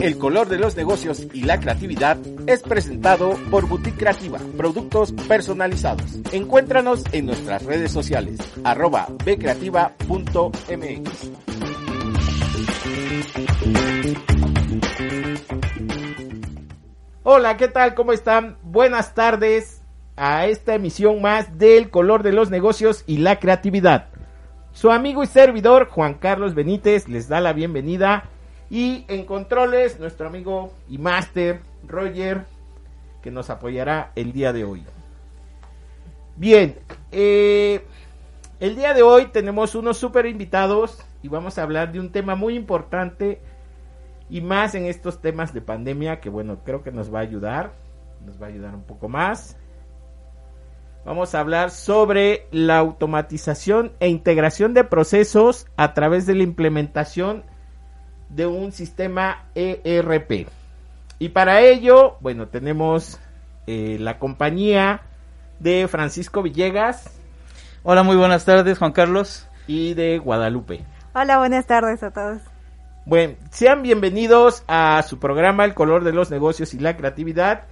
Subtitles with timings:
[0.00, 6.18] El color de los negocios y la creatividad es presentado por Boutique Creativa, productos personalizados.
[6.32, 11.30] Encuéntranos en nuestras redes sociales, arroba bcreativa.mx.
[17.22, 17.94] Hola, ¿qué tal?
[17.94, 18.56] ¿Cómo están?
[18.62, 19.82] Buenas tardes
[20.16, 24.13] a esta emisión más del color de los negocios y la creatividad.
[24.74, 28.24] Su amigo y servidor Juan Carlos Benítez les da la bienvenida
[28.68, 32.44] y en controles nuestro amigo y máster Roger
[33.22, 34.82] que nos apoyará el día de hoy.
[36.34, 36.76] Bien,
[37.12, 37.86] eh,
[38.58, 42.34] el día de hoy tenemos unos super invitados y vamos a hablar de un tema
[42.34, 43.40] muy importante
[44.28, 47.70] y más en estos temas de pandemia que bueno, creo que nos va a ayudar,
[48.26, 49.56] nos va a ayudar un poco más.
[51.04, 57.44] Vamos a hablar sobre la automatización e integración de procesos a través de la implementación
[58.30, 60.48] de un sistema ERP.
[61.18, 63.20] Y para ello, bueno, tenemos
[63.66, 65.02] eh, la compañía
[65.60, 67.10] de Francisco Villegas.
[67.82, 69.46] Hola, muy buenas tardes, Juan Carlos.
[69.66, 70.84] Y de Guadalupe.
[71.14, 72.40] Hola, buenas tardes a todos.
[73.04, 77.64] Bueno, sean bienvenidos a su programa El color de los negocios y la creatividad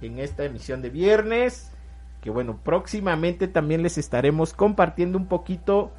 [0.00, 1.70] en esta emisión de viernes.
[2.32, 5.92] Bueno, próximamente también les estaremos compartiendo un poquito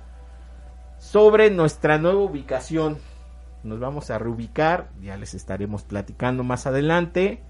[0.97, 2.97] sobre nuestra nueva ubicación.
[3.63, 7.41] Nos vamos a reubicar, ya les estaremos platicando más adelante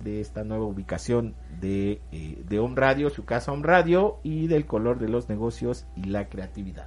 [0.00, 4.66] de esta nueva ubicación de, eh, de Home Radio, su casa Home Radio y del
[4.66, 6.86] color de los negocios y la creatividad.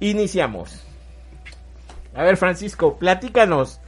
[0.00, 0.84] Iniciamos.
[2.14, 3.80] A ver, Francisco, platícanos.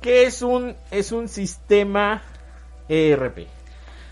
[0.00, 2.22] ¿Qué es un, es un sistema
[2.88, 3.59] ERP?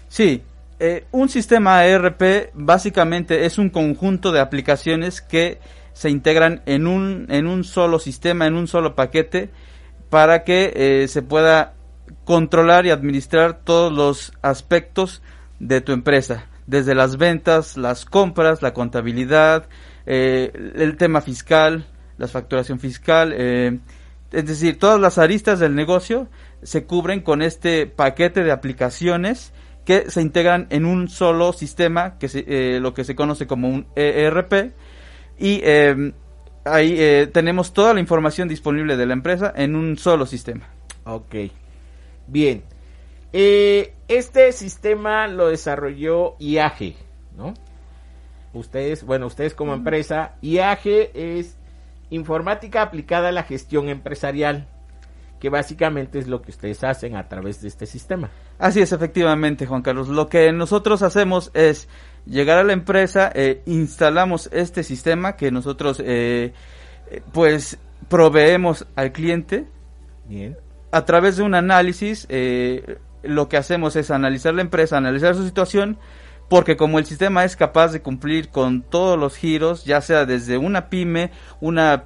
[0.08, 0.42] Sí,
[0.80, 5.58] eh, un sistema ERP básicamente es un conjunto de aplicaciones que
[5.92, 9.50] se integran en un, en un solo sistema, en un solo paquete,
[10.10, 11.74] para que eh, se pueda
[12.24, 15.22] controlar y administrar todos los aspectos
[15.58, 19.68] de tu empresa, desde las ventas, las compras, la contabilidad,
[20.06, 21.86] eh, el tema fiscal,
[22.16, 23.78] la facturación fiscal, eh,
[24.30, 26.28] es decir, todas las aristas del negocio
[26.62, 29.52] se cubren con este paquete de aplicaciones
[29.88, 33.87] que se integran en un solo sistema, que se, lo que se conoce como un
[33.97, 34.75] ERP,
[35.38, 36.12] y eh,
[36.66, 40.69] ahí eh, tenemos toda la información disponible de la empresa en un solo sistema.
[41.04, 41.34] Ok.
[42.27, 42.65] Bien.
[43.32, 46.94] Eh, este sistema lo desarrolló IAG,
[47.34, 47.54] ¿no?
[48.53, 51.56] Ustedes, bueno, ustedes como empresa, IAG es
[52.10, 54.69] informática aplicada a la gestión empresarial,
[55.38, 58.31] que básicamente es lo que ustedes hacen a través de este sistema.
[58.59, 60.09] Así es, efectivamente, Juan Carlos.
[60.09, 61.88] Lo que nosotros hacemos es
[62.26, 66.53] llegar a la empresa, eh, instalamos este sistema que nosotros eh,
[67.32, 67.78] pues
[68.09, 69.66] proveemos al cliente.
[70.27, 70.56] Bien.
[70.91, 75.45] A través de un análisis, eh, lo que hacemos es analizar la empresa, analizar su
[75.45, 75.98] situación,
[76.48, 80.57] porque como el sistema es capaz de cumplir con todos los giros, ya sea desde
[80.57, 81.30] una pyme,
[81.60, 82.04] una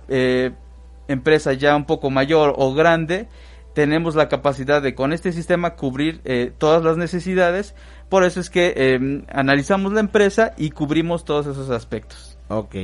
[1.12, 3.28] empresa ya un poco mayor o grande,
[3.74, 6.20] tenemos la capacidad de con este sistema cubrir
[6.58, 7.74] todas las necesidades
[8.12, 12.36] por eso es que eh, analizamos la empresa y cubrimos todos esos aspectos.
[12.48, 12.74] Ok.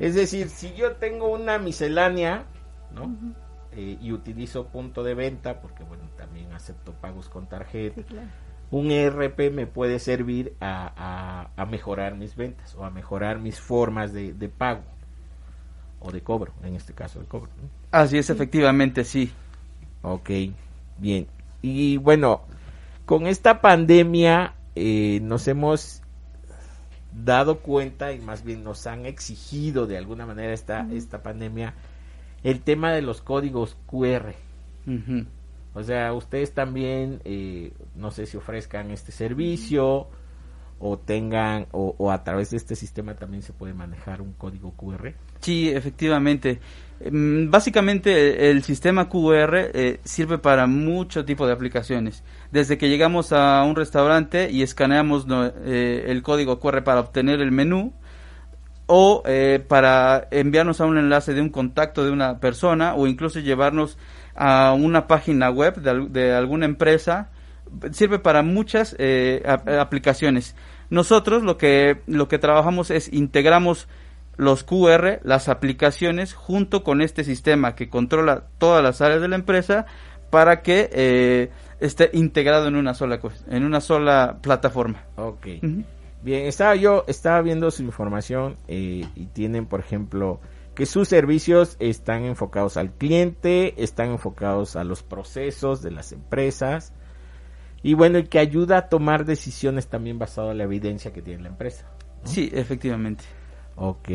[0.00, 2.44] Es decir, si yo tengo una miscelánea,
[2.92, 3.16] ¿no?
[3.70, 7.94] eh, y utilizo punto de venta, porque bueno, también acepto pagos con tarjeta.
[7.94, 8.26] Sí, claro.
[8.72, 13.60] Un ERP me puede servir a, a, a, mejorar mis ventas o a mejorar mis
[13.60, 14.82] formas de, de pago.
[16.00, 17.50] O de cobro, en este caso de cobro.
[17.90, 19.32] Así es, efectivamente, sí.
[20.02, 20.30] Ok,
[20.98, 21.26] bien.
[21.62, 22.42] Y bueno,
[23.04, 26.02] con esta pandemia eh, nos hemos
[27.12, 31.74] dado cuenta y más bien nos han exigido de alguna manera esta, esta pandemia
[32.42, 34.34] el tema de los códigos QR.
[35.74, 40.08] O sea, ustedes también, eh, no sé si ofrezcan este servicio
[40.78, 45.14] o tengan, o, a través de este sistema también se puede manejar un código QR.
[45.40, 46.60] Sí, efectivamente.
[47.10, 52.22] Mm, básicamente el sistema QR eh, sirve para mucho tipo de aplicaciones.
[52.52, 55.26] Desde que llegamos a un restaurante y escaneamos
[55.64, 57.92] eh, el código QR para obtener el menú,
[58.86, 63.40] o eh, para enviarnos a un enlace de un contacto de una persona o incluso
[63.40, 63.98] llevarnos
[64.34, 67.30] a una página web de, alguna empresa
[67.92, 70.54] sirve para muchas eh, aplicaciones.
[70.90, 73.88] Nosotros lo que lo que trabajamos es integramos
[74.36, 79.36] los QR las aplicaciones junto con este sistema que controla todas las áreas de la
[79.36, 79.86] empresa
[80.30, 83.18] para que eh, esté integrado en una sola
[83.48, 85.04] en una sola plataforma.
[85.16, 85.60] Okay
[86.22, 90.40] Bien, estaba yo, estaba viendo su información eh, y tienen, por ejemplo,
[90.74, 96.92] que sus servicios están enfocados al cliente, están enfocados a los procesos de las empresas
[97.86, 101.44] y bueno, y que ayuda a tomar decisiones también basado en la evidencia que tiene
[101.44, 101.86] la empresa.
[102.24, 103.22] Sí, efectivamente.
[103.76, 104.08] Ok.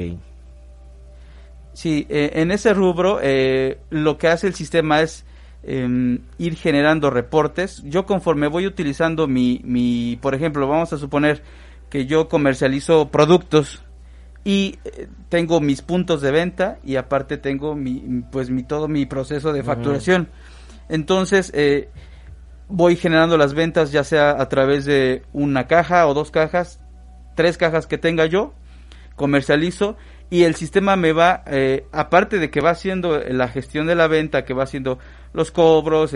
[1.71, 5.23] Sí, eh, en ese rubro eh, lo que hace el sistema es
[5.63, 7.81] em, ir generando reportes.
[7.85, 11.41] Yo conforme voy utilizando mi, mi, por ejemplo, vamos a suponer
[11.89, 13.81] que yo comercializo productos
[14.43, 19.05] y eh, tengo mis puntos de venta y aparte tengo mi pues mi todo mi
[19.05, 20.29] proceso de facturación
[20.89, 21.89] entonces eh,
[22.71, 26.79] voy generando las ventas ya sea a través de una caja o dos cajas
[27.35, 28.53] tres cajas que tenga yo
[29.15, 29.97] comercializo
[30.29, 34.07] y el sistema me va eh, aparte de que va haciendo la gestión de la
[34.07, 34.99] venta que va haciendo
[35.33, 36.13] los cobros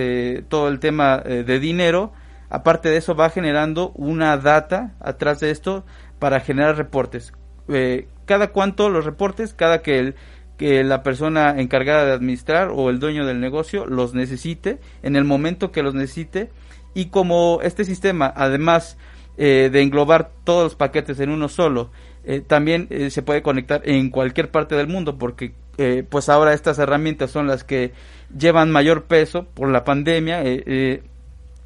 [0.49, 2.13] todo el tema de dinero
[2.49, 5.85] Aparte de eso, va generando una data atrás de esto
[6.19, 7.33] para generar reportes.
[7.67, 10.15] Eh, cada cuánto los reportes, cada que, el,
[10.57, 15.25] que la persona encargada de administrar o el dueño del negocio los necesite, en el
[15.25, 16.49] momento que los necesite.
[16.93, 18.97] Y como este sistema, además
[19.37, 21.91] eh, de englobar todos los paquetes en uno solo,
[22.23, 25.53] eh, también se puede conectar en cualquier parte del mundo porque
[26.09, 27.91] pues ahora estas herramientas son las que
[28.35, 30.41] llevan mayor peso por la pandemia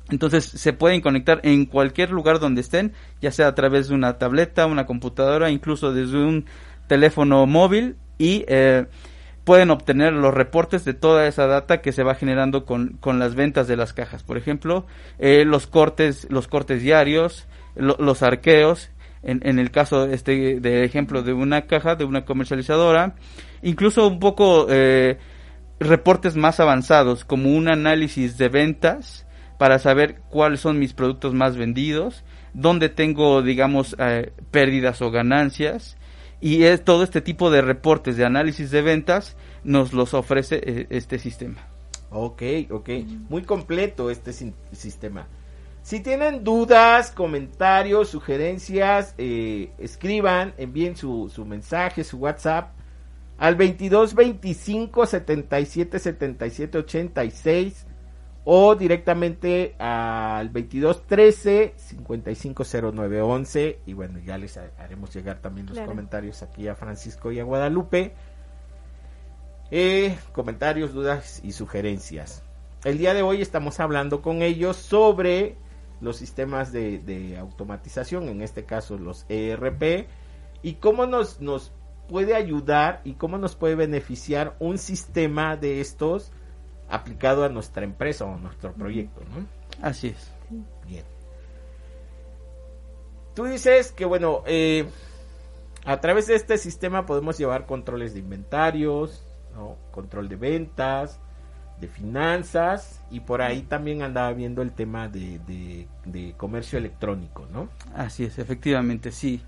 [0.09, 4.17] entonces se pueden conectar en cualquier lugar donde estén, ya sea a través de una
[4.17, 6.45] tableta, una computadora, incluso desde un
[6.87, 8.85] teléfono móvil y eh,
[9.43, 13.33] pueden obtener los reportes de toda esa data que se va generando con, con las
[13.33, 14.21] ventas de las cajas.
[14.21, 14.85] Por ejemplo,
[15.17, 18.91] eh, los cortes, los cortes diarios, los arqueos,
[19.23, 23.15] en, en, el caso este de ejemplo de una caja, de una comercializadora,
[23.63, 25.17] incluso un poco eh,
[25.79, 29.25] reportes más avanzados como un análisis de ventas
[29.57, 32.23] para saber cuáles son mis productos más vendidos,
[32.53, 35.97] dónde tengo, digamos, eh, pérdidas o ganancias.
[36.41, 40.87] Y es todo este tipo de reportes de análisis de ventas nos los ofrece eh,
[40.89, 41.67] este sistema.
[42.11, 42.89] Ok, ok.
[43.29, 44.31] Muy completo este
[44.71, 45.27] sistema.
[45.83, 52.71] Si tienen dudas, comentarios, sugerencias, eh, escriban, envíen su, su mensaje, su WhatsApp
[53.37, 57.85] al 22 25 77 77 86
[58.51, 66.67] o directamente al 2213 550911 y bueno, ya les haremos llegar también los comentarios aquí
[66.67, 68.15] a Francisco y a Guadalupe.
[69.69, 72.41] Eh, comentarios, dudas y sugerencias.
[72.83, 75.55] El día de hoy estamos hablando con ellos sobre
[76.01, 80.07] los sistemas de, automatización, en este caso los ERP,
[80.63, 81.71] y cómo nos, nos
[82.07, 86.31] puede ayudar y cómo nos puede beneficiar un sistema de estos
[86.89, 89.45] aplicado a nuestra empresa o a nuestro proyecto, ¿no?
[89.85, 90.31] Así es.
[90.87, 91.05] Bien.
[93.35, 94.87] Tú dices que, bueno, eh,
[95.85, 99.23] a través de este sistema podemos llevar controles de inventarios,
[99.55, 99.77] ¿no?
[99.91, 101.19] control de ventas,
[101.79, 105.39] de finanzas y por ahí también andaba viendo el tema de,
[106.05, 107.69] de, comercio electrónico, ¿no?
[107.95, 109.41] Así es, efectivamente, sí.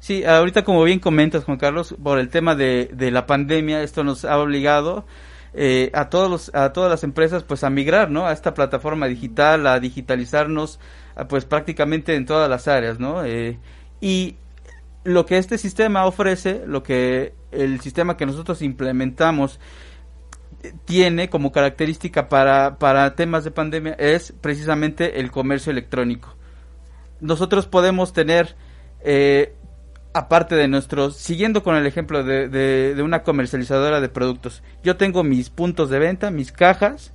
[0.00, 4.04] Sí, ahorita como bien comentas, Juan Carlos, por el tema de, de la pandemia, esto
[4.04, 5.06] nos ha obligado
[5.58, 9.06] eh, a todos los, a todas las empresas pues a migrar no a esta plataforma
[9.06, 10.78] digital a digitalizarnos
[11.30, 13.58] pues prácticamente en todas las áreas no eh,
[13.98, 14.36] y
[15.02, 19.58] lo que este sistema ofrece lo que el sistema que nosotros implementamos
[20.62, 26.36] eh, tiene como característica para, para temas de pandemia es precisamente el comercio electrónico.
[27.20, 28.56] Nosotros podemos tener
[30.16, 35.50] aparte de nuestros, siguiendo con el ejemplo de, una comercializadora de productos, yo tengo mis
[35.50, 37.12] puntos de venta, mis cajas,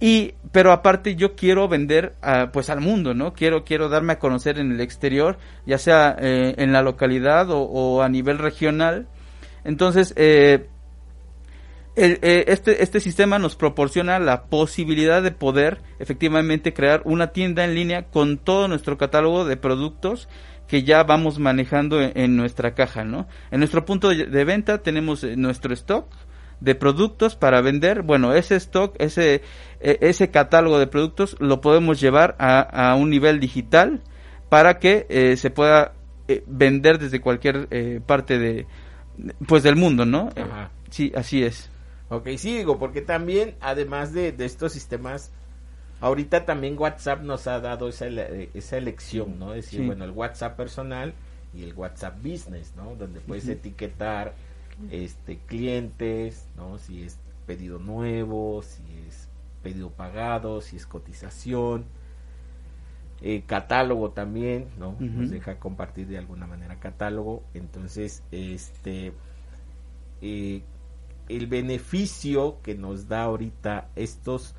[0.00, 2.14] y, pero aparte yo quiero vender
[2.52, 3.32] pues al mundo, ¿no?
[3.32, 8.02] Quiero, quiero darme a conocer en el exterior, ya sea eh, en la localidad o,
[8.02, 9.08] a nivel regional.
[9.64, 10.68] Entonces, eh,
[11.96, 17.74] eh, este, este sistema nos proporciona la posibilidad de poder efectivamente crear una tienda en
[17.74, 20.28] línea con todo nuestro catálogo de productos
[20.68, 23.26] que ya vamos manejando en, nuestra caja, ¿no?
[23.50, 26.06] En nuestro punto de, venta tenemos eh, nuestro stock
[26.60, 28.02] de productos para vender.
[28.02, 29.42] Bueno, ese stock, ese,
[29.80, 34.02] e, ese catálogo de productos lo podemos llevar a, un nivel digital
[34.48, 35.92] para que eh, se pueda
[36.28, 37.68] eh, vender desde cualquier
[38.06, 38.66] parte de,
[39.46, 40.30] pues del mundo, ¿no?
[40.90, 41.70] sí, así es.
[42.08, 45.32] Ok, sí, digo, porque también, además de, de estos sistemas
[46.00, 49.54] Ahorita también WhatsApp nos ha dado esa, esa elección, ¿no?
[49.54, 51.14] Es decir, bueno, el WhatsApp personal
[51.54, 52.94] y el WhatsApp Business, ¿no?
[52.96, 54.34] Donde puedes etiquetar
[54.90, 56.78] este clientes, ¿no?
[56.78, 59.28] Si es pedido nuevo, si es
[59.62, 61.84] pedido pagado, si es cotización.
[63.22, 64.96] Eh, catálogo también, ¿no?
[65.00, 67.42] Nos deja compartir de alguna manera catálogo.
[67.54, 69.14] Entonces, este
[70.20, 70.62] eh,
[71.28, 74.54] el beneficio que nos da ahorita estos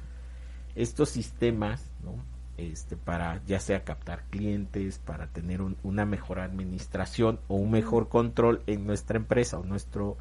[0.77, 2.13] estos sistemas, ¿no?
[2.57, 8.61] Este, para ya sea captar clientes, para tener una mejor administración o un mejor control
[8.65, 10.17] en nuestra empresa o nuestro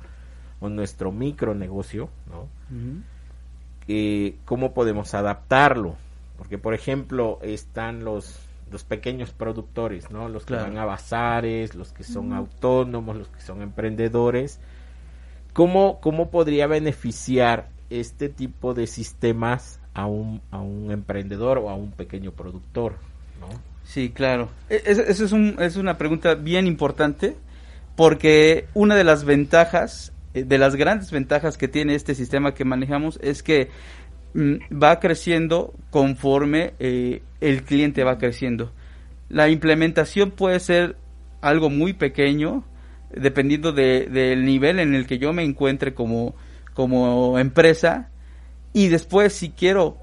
[0.60, 2.48] o nuestro micronegocio, ¿no?
[3.88, 5.96] Eh, ¿Cómo podemos adaptarlo?
[6.38, 8.38] Porque, por ejemplo, están los,
[8.70, 10.28] los pequeños productores, ¿no?
[10.28, 14.60] Los que van a bazares, los que son autónomos, los que son emprendedores.
[15.52, 21.74] ¿Cómo, ¿Cómo podría beneficiar este tipo de sistemas a un, a un emprendedor o a
[21.74, 22.96] un pequeño productor,
[23.40, 23.48] ¿no?
[23.82, 24.50] Sí, claro.
[24.68, 27.34] Esa es, es una pregunta bien importante
[27.96, 32.66] porque una de las ventajas, eh, de las grandes ventajas que tiene este sistema que
[32.66, 33.70] manejamos es que
[34.34, 38.72] mm, va creciendo conforme eh, el cliente va creciendo.
[39.30, 40.96] La implementación puede ser
[41.40, 42.64] algo muy pequeño,
[43.14, 46.34] dependiendo de, del nivel en el que yo me encuentre como,
[46.74, 48.10] como empresa,
[48.76, 49.96] y después si quiero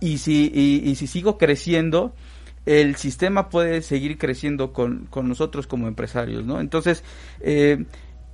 [0.00, 2.14] y si, y, si sigo creciendo,
[2.64, 6.58] el sistema puede seguir creciendo con, nosotros como empresarios, ¿no?
[6.62, 7.04] Entonces,
[7.42, 7.84] eh,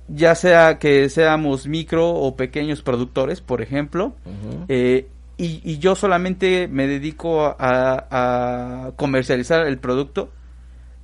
[0.07, 4.15] ya sea que seamos micro o pequeños productores, por ejemplo,
[4.69, 10.31] eh, y, yo solamente me dedico a, comercializar el producto,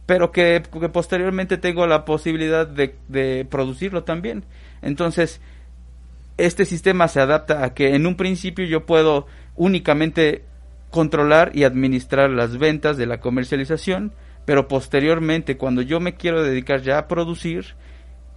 [0.05, 4.45] pero que, posteriormente tengo la posibilidad de, de producirlo también.
[4.81, 5.41] Entonces,
[6.45, 10.43] este sistema se adapta a que en un principio yo puedo únicamente
[10.89, 14.13] controlar y administrar las ventas de la comercialización,
[14.45, 17.75] pero posteriormente cuando yo me quiero dedicar ya a producir,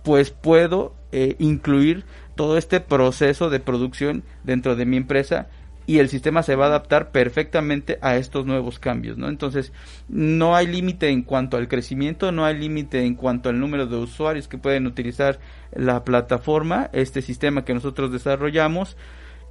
[0.02, 2.04] pues puedo eh, incluir
[2.34, 5.48] todo este proceso de producción dentro de mi empresa
[5.86, 9.28] y el sistema se va a adaptar perfectamente a estos nuevos cambios, ¿no?
[9.28, 9.72] Entonces,
[10.08, 13.96] no hay límite en cuanto al crecimiento, no hay límite en cuanto al número de
[13.96, 15.40] usuarios que pueden utilizar
[15.72, 18.96] la plataforma, este sistema que nosotros desarrollamos,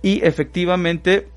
[0.01, 1.27] y efectivamente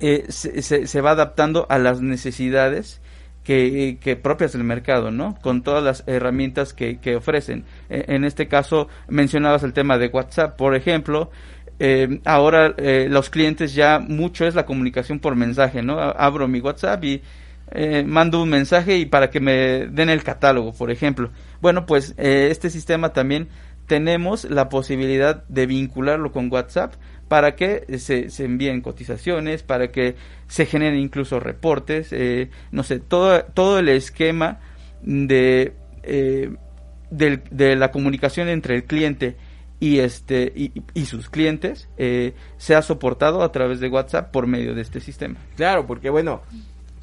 [0.00, 3.00] eh, se, se, va adaptando a las necesidades
[3.48, 5.38] que, propias del mercado, ¿no?
[5.40, 7.64] Con todas las herramientas que, que ofrecen.
[7.88, 11.30] E, en este caso, mencionabas el tema de WhatsApp, por ejemplo,
[11.80, 16.00] eh, ahora eh, los clientes ya mucho es la comunicación por mensaje, ¿no?
[16.00, 17.22] Abro mi WhatsApp y
[17.70, 21.30] eh, mando un mensaje y para que me den el catálogo, por ejemplo.
[21.60, 23.48] Bueno, pues este sistema también
[23.86, 26.94] tenemos la posibilidad de vincularlo con WhatsApp
[27.28, 30.16] para que se, se envíen cotizaciones, para que
[30.46, 32.14] se generen incluso reportes,
[32.70, 34.60] no sé, todo, todo el esquema
[35.02, 35.74] de,
[37.10, 39.36] de la comunicación entre el cliente
[39.80, 40.52] y este
[40.94, 45.00] y, sus clientes eh, se ha soportado a través de WhatsApp por medio de este
[45.00, 45.36] sistema.
[45.56, 46.42] Claro, porque bueno,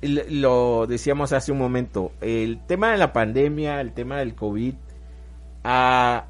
[0.02, 4.76] lo decíamos hace un momento, el tema de la pandemia, el tema del COVID,
[5.64, 6.26] a,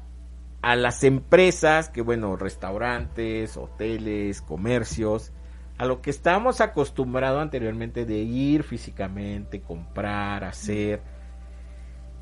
[0.62, 5.32] a las empresas, que bueno, restaurantes, hoteles, comercios,
[5.78, 11.02] a lo que estábamos acostumbrados anteriormente de ir físicamente, comprar, hacer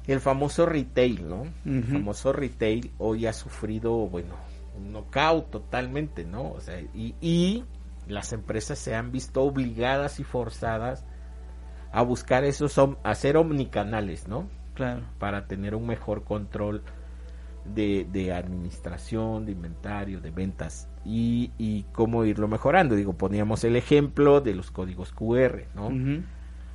[0.07, 1.45] el famoso retail, ¿no?
[1.65, 4.35] El famoso retail hoy ha sufrido, bueno,
[4.77, 6.51] un knockout totalmente, ¿no?
[6.51, 7.65] O sea, y, y
[8.07, 11.05] las empresas se han visto obligadas y forzadas
[11.93, 14.49] a buscar esos, a ser omnicanales, ¿no?
[14.75, 15.03] Claro.
[15.19, 16.83] Para tener un mejor control
[17.65, 22.95] de, de administración, de inventario, de ventas y, y, cómo irlo mejorando.
[22.95, 25.91] Digo, poníamos el ejemplo de los códigos QR, ¿no?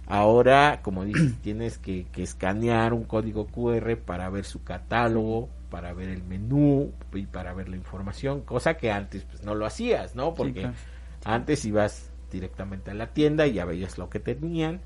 [0.10, 5.94] Ahora, como dices, tienes que, que escanear un código QR para ver su catálogo, para
[5.94, 10.16] ver el menú y para ver la información, cosa que antes pues no lo hacías,
[10.16, 10.34] ¿no?
[10.34, 10.76] Porque claro.
[11.24, 14.82] antes ibas directamente a la tienda y ya veías lo que tenían,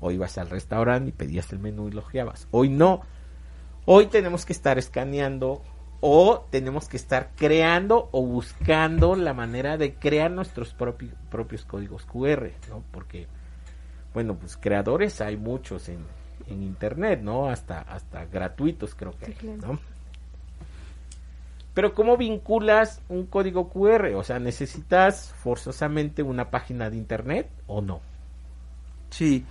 [0.00, 2.48] o ibas al restaurante y pedías el menú y lo ojeabas.
[2.50, 3.02] Hoy no.
[3.86, 5.62] Hoy tenemos que estar escaneando
[6.00, 12.04] o tenemos que estar creando o buscando la manera de crear nuestros propi- propios códigos
[12.06, 12.82] QR, ¿no?
[12.90, 13.26] Porque,
[14.14, 15.98] bueno, pues creadores hay muchos en,
[16.46, 17.48] en internet, ¿no?
[17.50, 19.74] Hasta, hasta gratuitos creo que Sí, hay, claro.
[19.74, 19.80] ¿no?
[21.74, 24.14] Pero ¿cómo vinculas un código QR?
[24.14, 28.00] O sea, ¿necesitas forzosamente una página de internet o no?
[29.10, 29.44] Sí.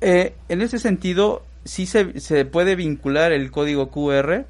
[0.00, 4.46] Eh, en ese sentido, sí se, se puede vincular el código QR.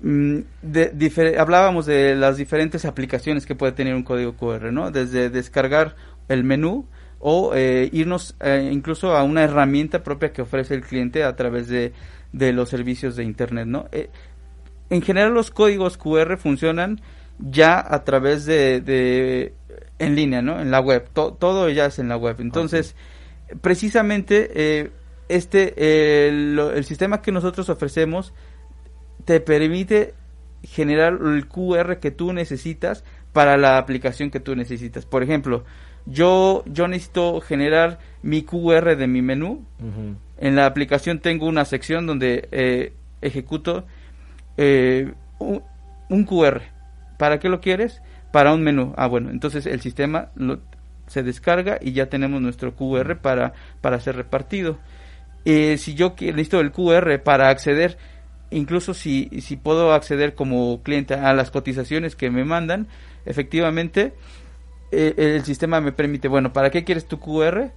[0.00, 4.90] Mm, de- difer- hablábamos de las diferentes aplicaciones que puede tener un código QR, ¿no?
[4.92, 5.96] Desde descargar
[6.28, 6.86] el menú
[7.20, 11.68] o eh, irnos eh, incluso a una herramienta propia que ofrece el cliente a través
[11.68, 11.92] de,
[12.32, 13.86] de los servicios de Internet, ¿no?
[13.92, 14.08] Eh,
[14.90, 17.00] en general los códigos QR funcionan
[17.38, 19.54] ya a través de, de
[19.98, 20.60] en línea, ¿no?
[20.60, 21.08] En la web.
[21.12, 22.36] To- todo ya es en la web.
[22.40, 22.94] Entonces,
[23.60, 24.90] precisamente eh,
[25.28, 28.32] este lo- el sistema que nosotros ofrecemos
[29.24, 30.14] te permite
[30.62, 35.04] generar el QR que tú necesitas para la aplicación que tú necesitas.
[35.06, 35.64] Por ejemplo,
[36.10, 39.64] yo yo necesito generar mi QR de mi menú
[40.38, 43.84] en la aplicación tengo una sección donde eh, ejecuto
[44.56, 45.62] eh, un,
[46.08, 46.62] un QR.
[47.18, 48.00] ¿Para qué lo quieres?
[48.32, 48.94] Para un menú.
[48.96, 50.60] Ah, bueno, entonces el sistema lo-
[51.06, 54.78] se descarga y ya tenemos nuestro QR para, para ser repartido.
[55.44, 57.96] Eh, si yo necesito el QR para acceder,
[58.50, 62.86] incluso si, si puedo acceder como cliente a las cotizaciones que me mandan,
[63.24, 64.12] efectivamente
[64.90, 67.72] eh, el sistema me permite, bueno, ¿para qué quieres tu QR?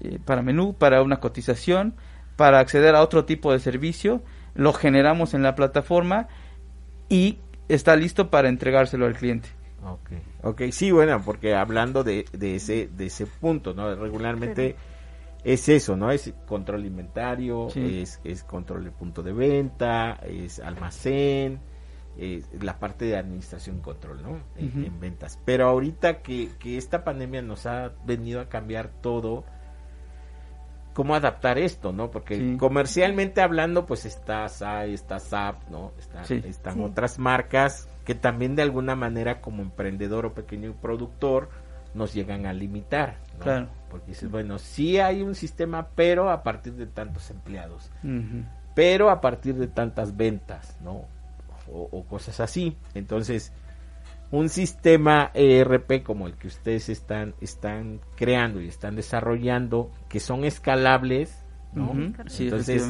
[0.00, 1.94] Eh, para menú, para una cotización,
[2.36, 4.22] para acceder a otro tipo de servicio,
[4.54, 6.28] lo generamos en la plataforma
[7.08, 9.48] y está listo para entregárselo al cliente.
[9.84, 10.10] Ok,
[10.42, 13.94] ok, sí, bueno, porque hablando de, de ese de ese punto, ¿no?
[13.94, 14.74] Regularmente
[15.44, 16.10] es eso, ¿no?
[16.10, 18.00] Es control inventario, Sí.
[18.02, 21.60] es, es control de punto de venta, es almacén,
[22.18, 24.38] es la parte de administración y control, ¿no?
[24.56, 25.38] En, ventas.
[25.44, 29.44] Pero ahorita que, que esta pandemia nos ha venido a cambiar todo,
[30.94, 32.10] ¿cómo adaptar esto, no?
[32.10, 32.56] Porque Sí.
[32.56, 35.92] comercialmente hablando, pues está SAI, está SAP, ¿no?
[35.98, 36.42] Está- Sí.
[36.46, 36.80] están Sí.
[36.80, 41.50] otras marcas que también de alguna manera como emprendedor o pequeño productor
[41.92, 43.44] nos llegan a limitar, ¿no?
[43.44, 43.68] Claro.
[43.90, 47.90] Porque dices, bueno, sí hay un sistema, pero a partir de tantos empleados,
[48.74, 51.04] pero a partir de tantas ventas, ¿no?
[51.76, 52.76] O, o cosas así.
[52.94, 53.52] Entonces,
[54.30, 60.44] un sistema ERP como el que ustedes están, están creando y están desarrollando, que son
[60.44, 61.92] escalables, ¿no?
[62.26, 62.88] Sí, Entonces,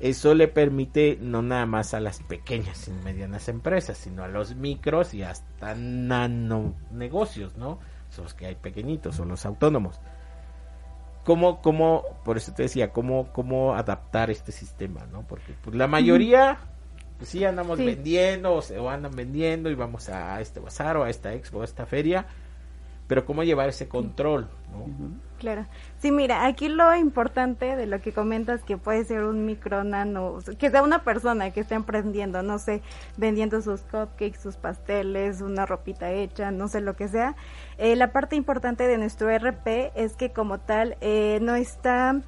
[0.00, 4.54] eso le permite no nada más a las pequeñas y medianas empresas, sino a los
[4.56, 7.78] micros y hasta nano negocios, ¿no?
[8.08, 10.00] Son los que hay pequeñitos o los autónomos.
[11.24, 15.26] ¿Cómo, cómo, por eso te decía, cómo, cómo adaptar este sistema, ¿no?
[15.28, 16.58] Porque pues, la mayoría,
[17.20, 17.84] pues sí andamos Sí.
[17.84, 21.58] vendiendo o, se, o andan vendiendo y vamos a, este bazar o a esta expo
[21.58, 22.24] o a esta feria,
[23.06, 24.86] pero cómo llevar ese control, ¿no?
[25.38, 25.66] Claro.
[25.98, 30.38] Sí, mira, aquí lo importante de lo que comentas que puede ser un micro nano,
[30.58, 32.80] que sea una persona que esté emprendiendo, no sé,
[33.18, 37.34] vendiendo sus cupcakes, sus pasteles, una ropita hecha, no sé lo que sea.
[37.76, 42.20] Eh, la parte importante de nuestro RP es que como tal eh, no está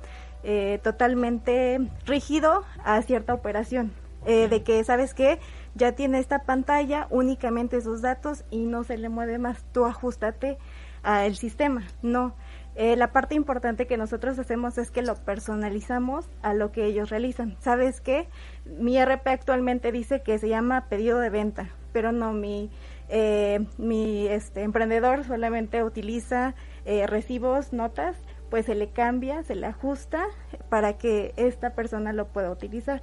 [0.42, 3.92] eh, totalmente rígido a cierta operación.
[4.27, 5.39] Eh, de que, ¿sabes qué?
[5.75, 9.65] Ya tiene esta pantalla, únicamente sus datos y no se le mueve más.
[9.73, 10.59] Tú ajustate
[11.03, 11.83] al sistema.
[12.03, 12.35] No.
[12.75, 17.11] Eh, la parte importante que nosotros hacemos es que lo personalizamos a lo que ellos
[17.11, 17.57] realizan.
[17.61, 18.29] ¿Sabes qué?
[18.65, 22.71] Mi RP actualmente dice que se llama pedido de venta, pero no, mi,
[23.11, 26.55] eh, mi este, emprendedor solamente utiliza
[26.87, 28.17] eh, recibos, notas,
[28.49, 30.25] pues se le cambia, se le ajusta
[30.71, 33.03] para que esta persona lo pueda utilizar.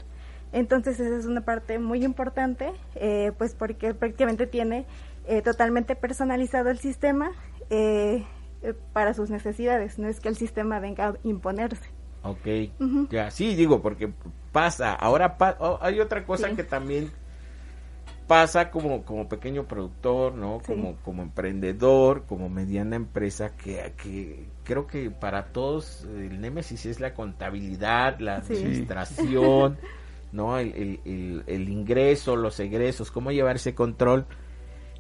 [0.52, 4.86] Entonces esa es una parte muy importante, eh, pues porque prácticamente tiene
[5.28, 7.32] eh, totalmente personalizado el sistema
[7.70, 8.26] eh,
[8.64, 11.90] eh, para sus necesidades, no es que el sistema venga a imponerse.
[12.24, 12.48] Ok,
[13.12, 14.12] ya, sí, digo, porque
[14.52, 16.56] pasa, ahora pa- oh, hay otra cosa Sí.
[16.56, 17.12] que también
[18.28, 20.60] pasa como, como pequeño productor, ¿no?
[20.60, 20.74] Sí.
[20.74, 27.00] Como, como emprendedor, como mediana empresa, que, que creo que para todos el némesis es
[27.00, 28.54] la contabilidad, la Sí.
[28.56, 29.78] administración,
[30.32, 30.58] ¿no?
[30.60, 34.26] El, el- el- el ingreso, los egresos, cómo llevar ese control.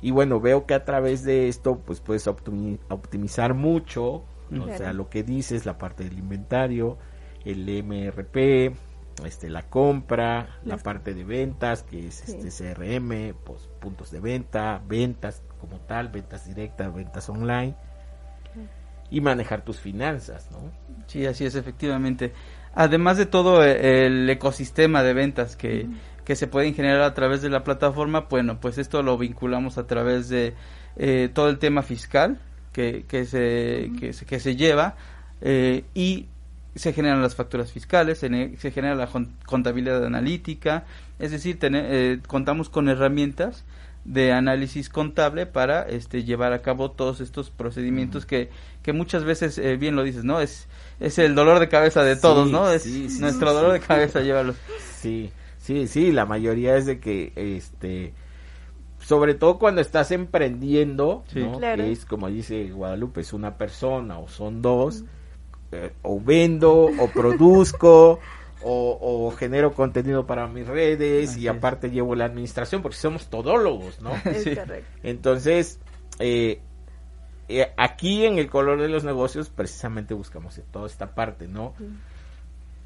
[0.02, 4.78] Y bueno, veo que a través de esto, pues puedes optimi- optimizar mucho O Claro.
[4.80, 6.98] sea, lo que dices, la parte del inventario,
[7.46, 8.74] el MRP,
[9.24, 12.32] este, la compra, la parte de ventas, que es Sí.
[12.32, 17.76] este CRM, pues, puntos de venta, ventas como tal, ventas directas, ventas online,
[19.12, 20.72] y manejar tus finanzas, ¿no?
[21.08, 22.32] Sí, así es, efectivamente.
[22.82, 25.86] Además de todo eh, el ecosistema de ventas que,
[26.24, 29.86] que se pueden generar a través de la plataforma, bueno, pues esto lo vinculamos a
[29.86, 30.54] través de
[30.96, 32.39] eh, todo el tema fiscal
[32.72, 34.96] que, que, se, que, se, que se lleva
[35.42, 36.28] eh, y
[36.74, 39.10] se generan las facturas fiscales, se, se genera la
[39.46, 40.86] contabilidad analítica,
[41.20, 43.65] es decir, tene- eh, contamos con herramientas
[44.10, 48.50] de análisis contable para este llevar a cabo todos estos procedimientos que,
[48.82, 50.67] que muchas veces eh, bien lo dices no es
[51.00, 53.76] es el dolor de cabeza de Sí, todos no es sí, sí, nuestro sí, dolor
[53.76, 53.80] sí.
[53.80, 54.56] de cabeza llevarlos
[55.00, 58.13] Sí, sí, sí, la mayoría es de que, este,
[59.00, 61.41] sobre todo cuando estás emprendiendo, Sí.
[61.41, 61.60] ¿no?
[61.60, 61.84] Claro.
[61.84, 65.04] Que es como dice Guadalupe, es una persona o son dos,
[65.72, 68.19] eh, o vendo, o produzco,
[68.62, 71.56] o, o genero contenido para mis redes Así y es.
[71.56, 74.12] aparte llevo la administración porque somos todólogos, ¿no?
[74.26, 74.56] Es Sí.
[74.56, 74.89] correcto.
[75.04, 75.80] Entonces,
[76.19, 76.60] eh,
[77.48, 81.74] eh, aquí en el color de los negocios precisamente buscamos toda esta parte, ¿no?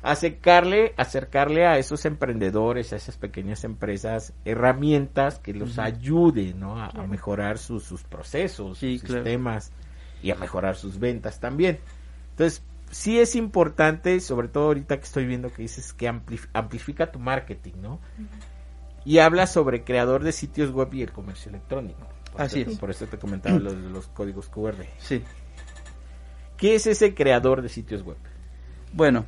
[0.01, 6.77] Acercarle, acercarle a esos emprendedores, a esas pequeñas empresas, herramientas que los ayuden, ¿no?
[6.77, 9.23] A, mejorar sus, sus procesos, Sí, sus claro.
[9.23, 9.71] sistemas
[10.21, 11.79] y a mejorar sus ventas también.
[12.31, 12.61] Entonces,
[12.93, 17.19] sí es importante, sobre todo ahorita que estoy viendo que dices que amplif- amplifica tu
[17.19, 17.99] marketing, ¿no?
[19.03, 22.07] Y habla sobre creador de sitios web y el comercio electrónico.
[22.37, 22.77] Así eso- es.
[22.79, 24.85] Por eso te comentaba los, los códigos QR.
[24.99, 25.21] sí
[26.57, 28.15] ¿Qué es ese creador de sitios web?
[28.93, 29.25] Bueno,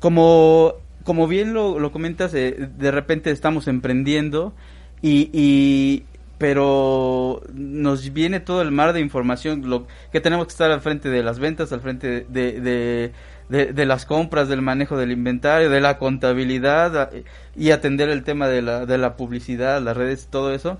[0.00, 4.54] como, como bien lo, lo comentas, eh, de repente estamos emprendiendo
[5.00, 6.04] y, y
[6.38, 11.08] pero nos viene todo el mar de información lo que tenemos que estar al frente
[11.10, 13.12] de las ventas, al frente de,
[13.48, 17.10] de, de- las compras, del manejo del inventario, de la contabilidad
[17.56, 20.78] y atender el tema de la, de la publicidad, las redes, todo eso.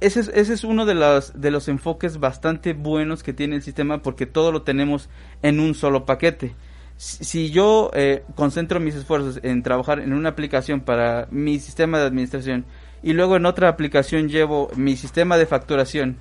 [0.00, 3.62] Ese es, ese es uno de los, de los enfoques bastante buenos que tiene el
[3.62, 5.08] sistema porque todo lo tenemos
[5.42, 6.54] en un solo paquete.
[6.98, 12.06] Si yo eh, concentro mis esfuerzos en trabajar en una aplicación para mi sistema de
[12.06, 12.64] administración
[13.02, 16.16] y luego en otra aplicación llevo mi sistema de facturación.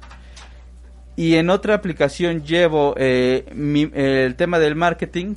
[1.15, 5.35] Y en otra aplicación llevo eh, mi- el tema del marketing,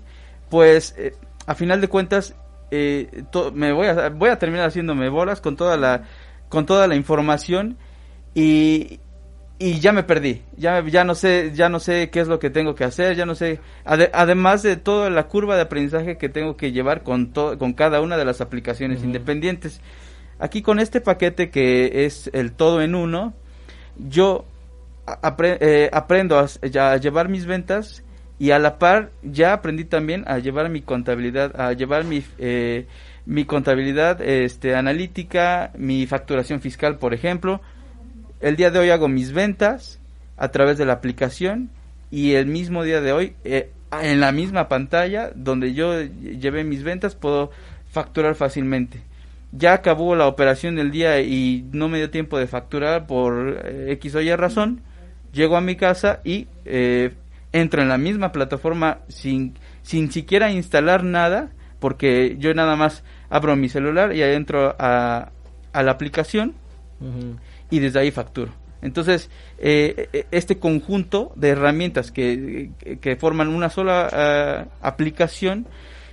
[0.50, 1.14] pues eh,
[1.46, 2.34] a final de cuentas
[2.70, 6.02] eh, to- me voy a, voy a terminar haciéndome bolas con toda la
[6.48, 7.76] con toda la información
[8.34, 8.98] y,
[9.58, 10.42] y ya me perdí.
[10.56, 13.24] Ya ya no sé ya no sé qué es lo que tengo que hacer ya
[13.24, 13.60] no sé.
[13.84, 17.72] Ade- además de toda la curva de aprendizaje que tengo que llevar con to- con
[17.72, 19.80] cada una de las aplicaciones independientes
[20.38, 23.34] aquí con este paquete que es el todo en uno
[23.96, 24.44] yo
[25.42, 28.02] eh, aprendo a llevar mis ventas
[28.38, 32.86] y a la par ya aprendí también a llevar mi contabilidad, a llevar mi, eh,
[33.26, 37.60] mi contabilidad este, analítica, mi facturación fiscal, por ejemplo.
[38.40, 39.98] El día de hoy hago mis ventas
[40.36, 41.70] a través de la aplicación
[42.10, 46.84] y el mismo día de hoy, eh, en la misma pantalla donde yo llevé mis
[46.84, 47.50] ventas, puedo
[47.90, 49.02] facturar fácilmente.
[49.52, 53.92] Ya acabó la operación del día y no me dio tiempo de facturar por eh,
[53.92, 54.82] X o Y razón.
[55.32, 57.12] Llego a mi casa y eh,
[57.52, 63.56] entro en la misma plataforma sin, sin siquiera instalar nada, porque yo nada más abro
[63.56, 65.30] mi celular y entro a,
[65.72, 66.54] a la aplicación
[67.70, 68.52] y desde ahí facturo.
[68.82, 75.66] Entonces, eh, eh, este conjunto de herramientas que, que- forman una sola ah, aplicación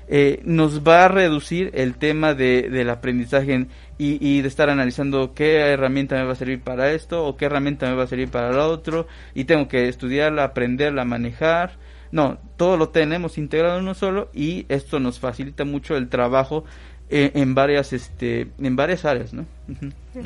[0.07, 4.69] eh, nos va a reducir el tema de, del aprendizaje en- y, y de estar
[4.69, 8.07] analizando qué herramienta me va a servir para esto o qué herramienta me va a
[8.07, 11.77] servir para lo otro y tengo que estudiarla, aprenderla, manejar.
[12.11, 16.63] No, todo lo tenemos integrado en uno solo y esto nos facilita mucho el trabajo
[17.09, 19.45] eh, en varias este en varias áreas, ¿no?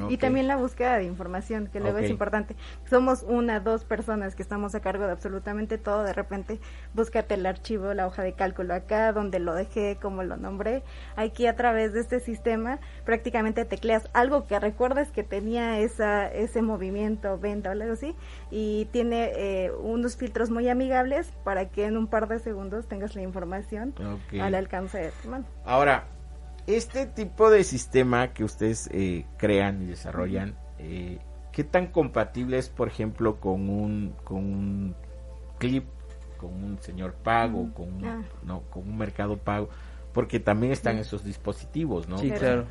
[0.10, 2.56] Y también la búsqueda de información, que luego es importante.
[2.90, 6.04] Somos una, dos personas que estamos a cargo de absolutamente todo.
[6.04, 6.60] De repente,
[6.94, 10.84] búscate el archivo, la hoja de cálculo acá, donde lo dejé, como lo nombré.
[11.16, 16.62] Aquí a través de este sistema, prácticamente tecleas algo que recuerdes que tenía esa, ese
[16.62, 18.16] movimiento, venta o algo así.
[18.52, 23.16] Y tiene eh, unos filtros muy amigables para que en un par de segundos tengas
[23.16, 23.94] la información
[24.40, 25.46] al alcance de tu mano.
[25.66, 26.06] Ahora,
[26.76, 31.20] este tipo de sistema que ustedes eh, crean y desarrollan, eh,
[31.52, 34.96] ¿qué tan compatible es, por ejemplo, con un, con un
[35.58, 35.86] clip,
[36.38, 38.22] con un señor pago, con, un- Ah.
[38.44, 39.70] no, con un mercado pago?
[40.14, 42.18] Porque también están esos dispositivos, ¿no?
[42.18, 42.40] Sí, Claro.
[42.42, 42.66] claro.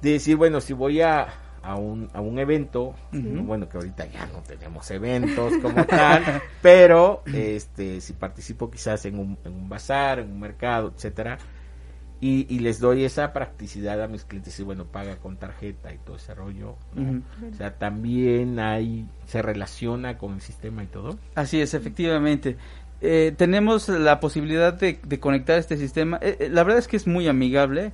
[0.00, 1.26] de decir, bueno, si voy a,
[1.62, 6.22] a un, a un evento, bueno que ahorita ya no tenemos eventos como tal,
[6.62, 11.36] pero este si participo quizás en un, en un bazar, en un mercado, etcétera,
[12.20, 15.98] y, y, les doy esa practicidad a mis clientes y bueno paga con tarjeta y
[15.98, 21.18] todo ese rollo o sea también ahí se relaciona con el sistema y todo.
[21.34, 22.56] Así es efectivamente.
[23.00, 26.18] Eh, tenemos la posibilidad de, de conectar este sistema.
[26.20, 27.92] Eh, eh, la verdad es que es muy amigable.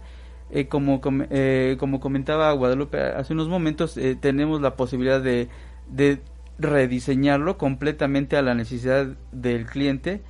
[0.68, 5.48] Como como comentaba Guadalupe hace unos momentos tenemos la posibilidad de,
[5.90, 6.20] de
[6.60, 10.22] rediseñarlo completamente a la necesidad del cliente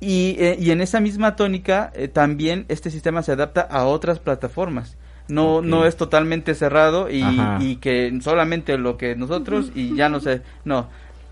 [0.00, 4.18] y, eh, y en esa misma tónica eh, también este sistema se adapta a otras
[4.18, 4.96] plataformas.
[5.28, 7.22] No, no es totalmente cerrado y,
[7.60, 10.88] y, que solamente lo que nosotros y ya no sé, no,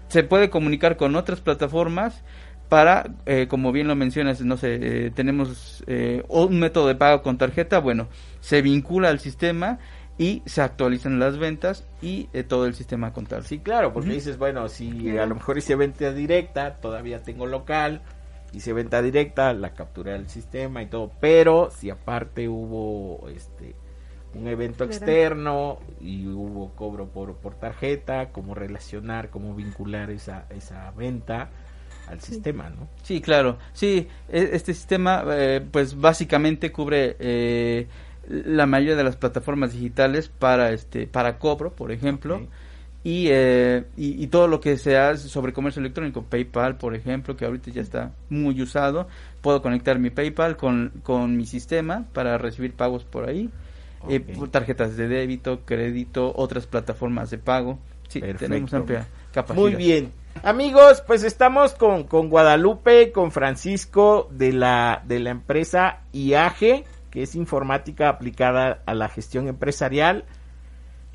[0.07, 2.22] se puede comunicar con otras plataformas
[2.68, 5.85] para, eh, como bien lo mencionas, no sé, tenemos
[6.28, 8.07] un método de pago con tarjeta, bueno,
[8.38, 9.81] se vincula al sistema
[10.16, 13.48] y se actualizan las ventas y todo el sistema contable.
[13.48, 18.00] Sí, claro, porque dices, bueno, si a lo mejor hice venta directa, todavía tengo local,
[18.52, 23.74] hice venta directa, la captura del sistema y todo, pero si aparte hubo este
[24.34, 30.90] un evento externo y hubo cobro por, por tarjeta, cómo relacionar, cómo vincular esa, esa
[30.92, 31.48] venta
[32.08, 32.88] al sistema, ¿no?
[33.02, 33.58] Sí, claro.
[33.72, 37.87] Sí, e, este sistema eh, pues básicamente cubre eh,
[38.28, 42.46] la mayoría de las plataformas digitales para este para cobro, por ejemplo.
[43.10, 47.44] Eh, y, y, todo lo que se hace sobre comercio electrónico, PayPal, por ejemplo, que
[47.44, 49.08] ahorita ya está muy usado,
[49.40, 53.50] puedo conectar mi PayPal con, con mi sistema para recibir pagos por ahí,
[54.08, 57.78] eh, tarjetas de débito, crédito, otras plataformas de pago.
[58.08, 59.62] Sí, tenemos amplia capacidad.
[59.62, 60.12] Muy bien.
[60.42, 67.22] Amigos, pues estamos con, con Guadalupe, con Francisco de la, de la empresa IAGE, que
[67.22, 70.24] es informática aplicada a la gestión empresarial.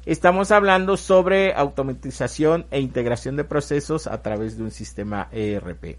[0.06, 5.98] Estamos hablando sobre automatización e integración de procesos a través de un sistema ERP.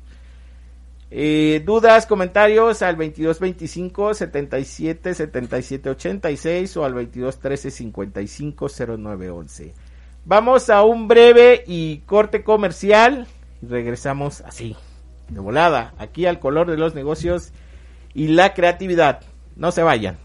[1.10, 8.66] Eh, dudas, comentarios al 2225 77 77 86 o al 2213 55
[8.98, 9.74] 09 11.
[10.26, 13.26] Vamos a un breve y corte comercial
[13.62, 14.76] y regresamos así,
[15.28, 17.52] de volada, aquí al color de los negocios
[18.12, 19.22] y la creatividad.
[19.56, 20.18] No se vayan.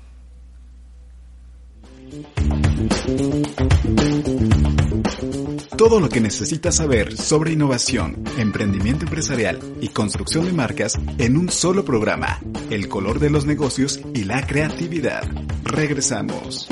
[5.75, 11.49] Todo lo que necesitas saber sobre innovación, emprendimiento empresarial y construcción de marcas en un
[11.49, 12.39] solo programa.
[12.69, 15.23] El color de los negocios y la creatividad.
[15.63, 16.67] Regresamos.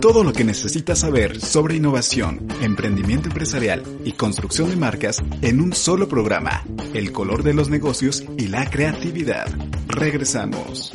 [0.00, 5.72] Todo lo que necesitas saber sobre innovación, emprendimiento empresarial y construcción de marcas en un
[5.72, 6.62] solo programa.
[6.94, 9.48] El color de los negocios y la creatividad.
[9.88, 10.92] Regresamos.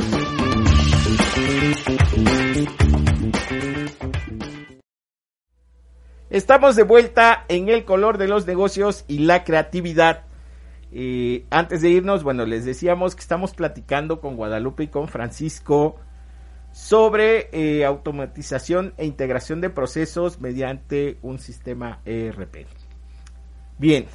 [6.29, 10.23] Estamos de vuelta en el color de los negocios y la creatividad.
[10.93, 15.99] Eh, antes de irnos, bueno, les decíamos que estamos platicando con Guadalupe y con Francisco
[16.71, 22.65] sobre eh, automatización e integración de procesos mediante un sistema ERP.
[23.77, 24.05] Bien.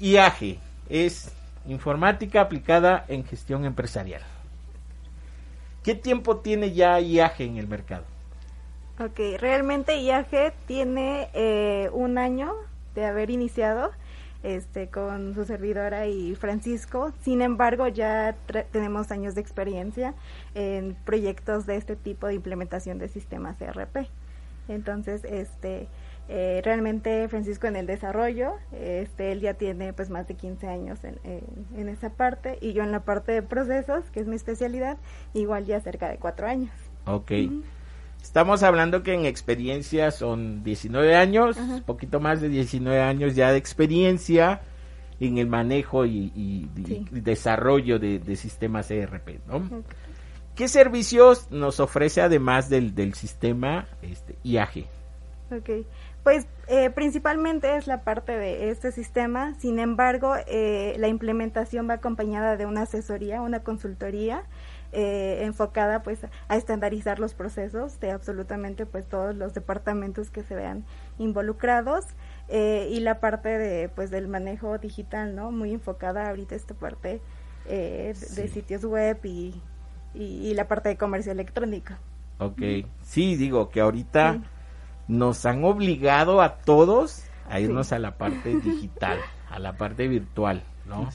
[0.00, 1.32] IAGE es
[1.66, 4.22] informática aplicada en gestión empresarial.
[5.82, 8.04] ¿Qué tiempo tiene ya IAGE en el mercado?
[8.98, 12.54] Ok, realmente IAG tiene eh, un año
[12.94, 13.90] de haber iniciado
[14.44, 17.12] este, con su servidora y Francisco.
[17.22, 18.36] Sin embargo, ya
[18.70, 20.14] tenemos años de experiencia
[20.54, 24.06] en proyectos de este tipo de implementación de sistemas ERP.
[24.68, 25.88] Entonces, este,
[26.28, 31.04] eh, realmente Francisco en el desarrollo, este, él ya tiene pues más de 15 años
[31.04, 31.18] en,
[31.76, 34.98] en, esa parte y yo en la parte de procesos, que es mi especialidad,
[35.32, 36.72] igual ya cerca de cuatro años.
[37.06, 37.32] Ok.
[38.24, 43.58] Estamos hablando que en experiencia son 19 años, poquito más de 19 años ya de
[43.58, 44.62] experiencia
[45.20, 46.70] en el manejo y,
[47.10, 49.84] desarrollo de, sistemas ERP, ¿no?
[50.56, 54.86] ¿Qué servicios nos ofrece además del, del sistema este, IAG?
[55.50, 55.86] Ok,
[56.22, 61.94] pues eh, principalmente es la parte de este sistema, sin embargo, eh, la implementación va
[61.94, 64.44] acompañada de una asesoría, una consultoría,
[64.96, 70.54] eh, enfocada pues a estandarizar los procesos de absolutamente pues todos los departamentos que se
[70.54, 70.84] vean
[71.18, 72.04] involucrados
[72.48, 77.20] eh, y la parte de pues del manejo digital no muy enfocada ahorita esta parte
[77.66, 79.60] eh, de, sitios web y,
[80.14, 81.94] y, la parte de comercio electrónico.
[82.38, 82.62] Ok,
[83.02, 84.42] sí digo que ahorita
[85.08, 89.18] nos han obligado a todos a irnos a la parte digital
[89.50, 91.08] a la parte virtual ¿no?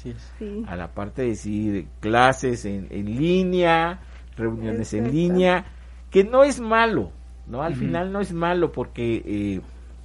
[0.68, 4.00] A la parte de sí, clases en, en línea,
[4.36, 5.66] reuniones en línea,
[6.10, 7.12] que no es malo,
[7.48, 7.62] ¿no?
[7.62, 9.62] Al final no es malo porque eh,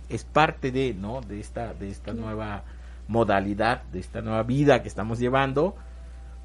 [0.08, 1.20] es parte de, ¿no?
[1.20, 2.64] De esta, de esta nueva
[3.08, 5.74] modalidad, de esta nueva vida que estamos llevando,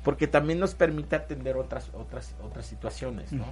[0.03, 3.45] porque también nos permite atender otras, otras, otras situaciones, ¿no?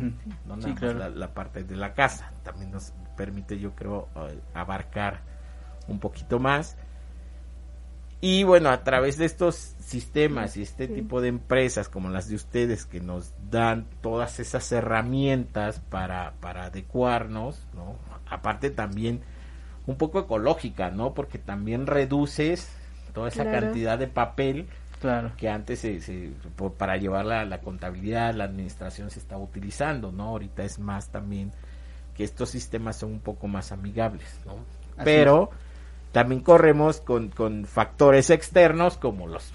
[0.45, 5.21] No nada la, parte de la casa, también nos permite, yo creo, eh, abarcar
[5.87, 6.77] un poquito más
[8.19, 12.35] y bueno, a través de estos sistemas y este tipo de empresas como las de
[12.35, 17.95] ustedes que nos dan todas esas herramientas para, para adecuarnos, ¿no?
[18.29, 19.21] Aparte también
[19.85, 21.13] un poco ecológica, ¿no?
[21.13, 22.69] Porque también reduces
[23.13, 24.67] toda esa cantidad de papel
[24.99, 25.31] claro.
[25.37, 26.33] que antes se,
[26.77, 30.23] para llevar la, la, contabilidad, la administración se estaba utilizando, ¿no?
[30.29, 31.51] Ahorita es más también
[32.15, 34.55] que estos sistemas son un poco más amigables, ¿no?
[35.03, 35.51] Pero
[36.17, 39.51] también corremos con, con factores externos como los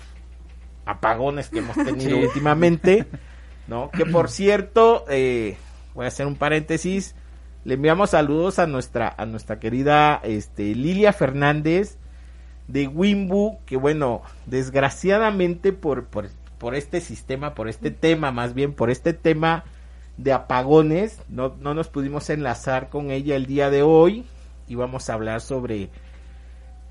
[0.87, 3.05] apagones que hemos tenido últimamente,
[3.67, 3.91] ¿no?
[3.91, 5.57] Que por cierto, eh,
[5.93, 7.17] voy a hacer un paréntesis,
[7.65, 11.97] le enviamos saludos a nuestra, a nuestra querida este, Lilia Fernández
[12.69, 18.73] de Wimbu, que bueno, desgraciadamente por, por, por este sistema, por este tema, más bien
[18.73, 19.65] por este tema
[20.17, 24.25] de apagones, no, no nos pudimos enlazar con ella el día de hoy
[24.69, 25.91] y vamos a hablar sobre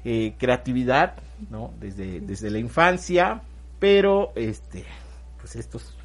[0.05, 1.15] eh, creatividad,
[1.49, 1.73] ¿no?
[1.79, 3.41] Desde, desde la infancia,
[3.79, 4.85] pero este,
[5.39, 5.95] pues estos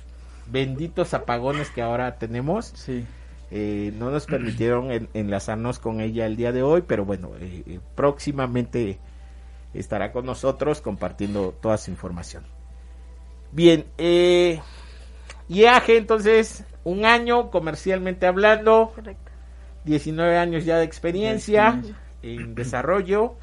[0.47, 2.72] benditos apagones que ahora tenemos,
[3.51, 8.99] eh, no nos permitieron enlazarnos con ella el día de hoy, pero bueno, eh, próximamente
[9.74, 12.44] estará con nosotros compartiendo toda su información.
[13.53, 14.61] Bien, eh,
[15.49, 18.92] IAG entonces, un año comercialmente hablando,
[19.84, 21.80] 19 años ya de experiencia
[22.22, 23.36] en desarrollo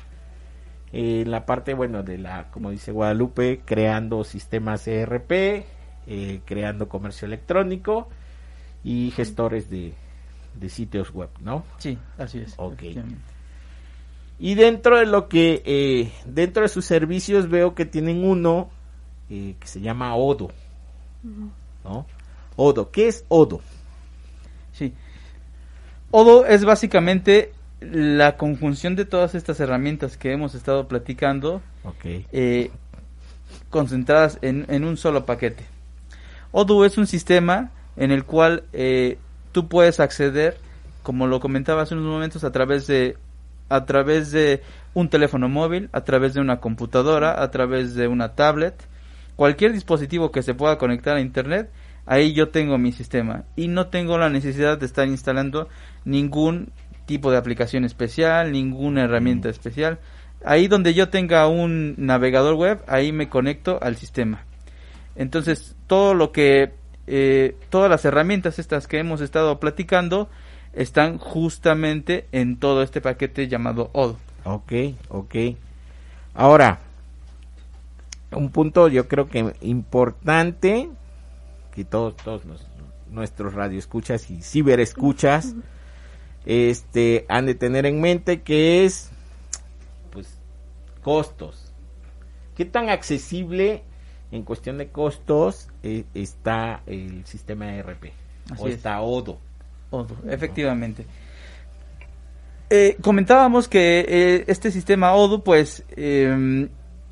[0.94, 5.32] en la parte, bueno, de la, como dice Guadalupe, creando sistemas ERP,
[6.06, 8.08] eh, creando comercio electrónico
[8.84, 9.96] y gestores de,
[10.70, 11.64] sitios web, ¿no?
[11.80, 12.54] Sí, así es.
[12.58, 12.84] Ok.
[14.38, 18.70] Y dentro de lo que, eh, dentro de sus servicios veo que tienen uno
[19.32, 20.52] eh, que se llama Odo,
[21.84, 22.06] ¿no?
[22.56, 23.62] Odo, ¿qué es Odo?
[24.74, 24.94] Sí.
[26.12, 27.53] Odo es básicamente
[27.92, 31.62] la conjunción de todas estas herramientas que hemos estado platicando,
[32.32, 32.72] eh,
[33.70, 35.66] concentradas en, un solo paquete.
[36.52, 39.18] Odoo es un sistema en el cual eh,
[39.52, 40.58] tú puedes acceder,
[41.02, 43.18] como lo comentaba hace unos momentos, a través de
[43.70, 44.62] a través de
[44.94, 48.76] un teléfono móvil, a través de una computadora, a través de una tablet,
[49.36, 51.72] cualquier dispositivo que se pueda conectar a internet,
[52.06, 55.70] ahí yo tengo mi sistema y no tengo la necesidad de estar instalando
[56.06, 56.72] ningún
[57.06, 60.00] tipo de aplicación especial, ninguna herramienta especial.
[60.46, 64.44] Ahí donde yo tenga un navegador web, ahí me conecto al sistema.
[65.16, 66.74] Entonces, todo lo que,
[67.08, 70.30] eh, todas las herramientas estas que hemos estado platicando,
[70.74, 74.18] están justamente en todo este paquete llamado Odo.
[74.44, 74.74] Ok,
[75.10, 75.36] ok.
[76.34, 76.80] Ahora,
[78.32, 80.90] un punto yo creo que importante
[81.74, 82.68] que todos, todos nos,
[83.12, 85.56] nuestros radioescuchas y ciberescuchas
[86.46, 89.10] este han de tener en mente que es
[90.12, 90.38] pues
[91.02, 91.72] costos.
[92.56, 93.84] ¿Qué tan accesible
[94.32, 98.12] en cuestión de costos eh, está el sistema ERP?
[98.52, 98.76] Así o es.
[98.76, 99.40] está Odo.
[99.90, 101.06] Odo, efectivamente.
[102.70, 106.70] Eh, comentábamos que eh, este sistema Odo, pues, em,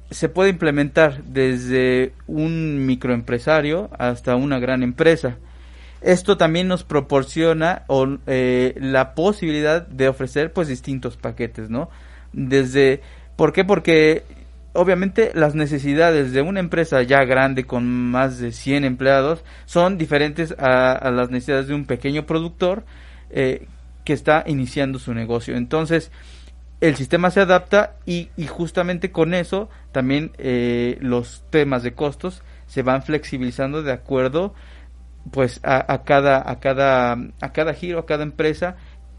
[0.10, 5.38] se puede implementar desde un microempresario hasta una gran empresa.
[6.02, 7.84] Esto también nos proporciona
[8.28, 11.90] eh, la posibilidad de ofrecer, pues, distintos paquetes, ¿no?
[12.34, 13.02] Desde,
[13.36, 13.64] ¿por qué?
[13.64, 14.24] Porque
[14.74, 20.56] obviamente las necesidades de una empresa ya grande con más de 100 empleados son diferentes
[20.58, 22.84] a, a las necesidades de un pequeño productor
[23.30, 23.68] eh,
[24.04, 25.56] que está iniciando su negocio.
[25.56, 26.12] Entonces,
[26.80, 32.42] el sistema se adapta y, y justamente con eso también eh, los temas de costos
[32.66, 34.56] se van flexibilizando de acuerdo
[35.30, 38.76] pues a, a cada a cada a cada giro a cada empresa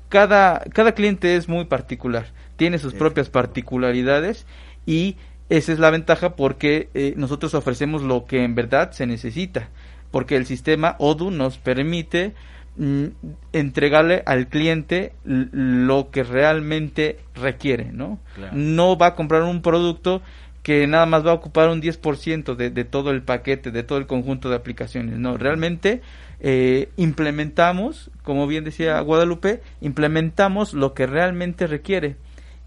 [0.08, 2.26] cada cada cliente es muy particular
[2.56, 4.46] tiene sus propias particularidades
[4.84, 5.16] y
[5.48, 9.68] esa es la ventaja porque eh, nosotros ofrecemos lo que en verdad se necesita
[10.12, 12.34] porque el sistema Odoo nos permite
[12.76, 13.06] mm,
[13.52, 18.20] entregarle al cliente lo que realmente requiere, ¿no?
[18.34, 18.52] Claro.
[18.54, 20.22] No va a comprar un producto
[20.62, 23.98] que nada más va a ocupar un 10% de, de todo el paquete, de todo
[23.98, 26.02] el conjunto de aplicaciones, no, realmente
[26.40, 32.16] eh, implementamos, como bien decía Guadalupe, implementamos lo que realmente requiere.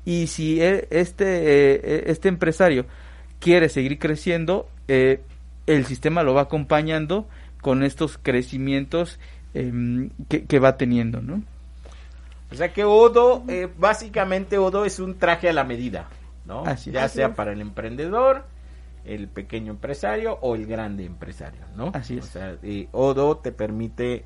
[0.06, 2.86] Y si e- este, eh, este empresario
[3.40, 5.22] quiere seguir creciendo, eh,
[5.68, 7.28] el sistema lo va acompañando
[7.62, 9.20] con estos crecimientos
[9.54, 11.22] em, que, que va teniendo.
[12.52, 16.08] O sea que Odo, eh, básicamente Odo es un traje a la medida,
[16.46, 16.64] ¿no?
[16.66, 16.94] Así es.
[16.94, 17.36] ya Así sea es.
[17.36, 18.46] para el emprendedor,
[19.06, 21.92] el pequeño empresario o el grande empresario, ¿no?
[21.94, 22.26] Así O es.
[22.26, 24.24] sea, eh, Odo te permite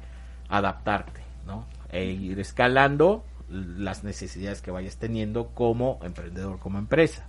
[0.50, 1.66] adaptarte, ¿no?
[1.92, 7.26] E ir escalando las necesidades que vayas teniendo como emprendedor, como empresa.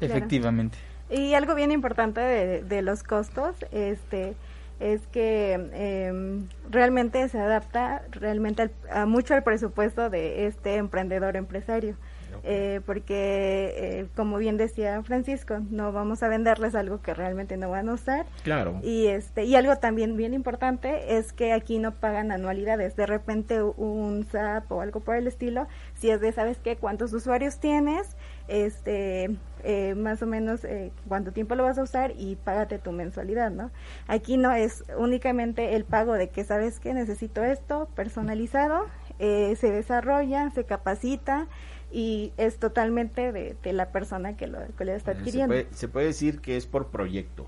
[0.00, 0.76] Efectivamente.
[1.10, 4.34] Y algo bien importante de, de los costos, este,
[4.80, 11.36] es que em, realmente se adapta realmente al- a mucho al presupuesto de este emprendedor
[11.36, 11.96] empresario.
[12.42, 17.70] Eh, porque, eh, como bien decía Francisco, no vamos a venderles algo que realmente no
[17.70, 18.26] van a usar.
[18.42, 18.80] Claro.
[18.82, 22.96] Y este y algo también bien importante es que aquí no pagan anualidades.
[22.96, 27.12] De repente un SAP o algo por el estilo, si es de sabes qué cuántos
[27.12, 28.16] usuarios tienes,
[28.48, 29.30] este
[29.66, 33.50] eh, más o menos eh, cuánto tiempo lo vas a usar y págate tu mensualidad,
[33.50, 33.70] ¿no?
[34.08, 38.84] Aquí no es únicamente el pago de que sabes que necesito esto personalizado,
[39.18, 41.46] eh, se desarrolla, se capacita
[41.94, 45.52] y es totalmente de, de la persona que lo, que lo está Eh, Se adquiriendo.
[45.54, 47.46] puede, se puede decir que es por proyecto.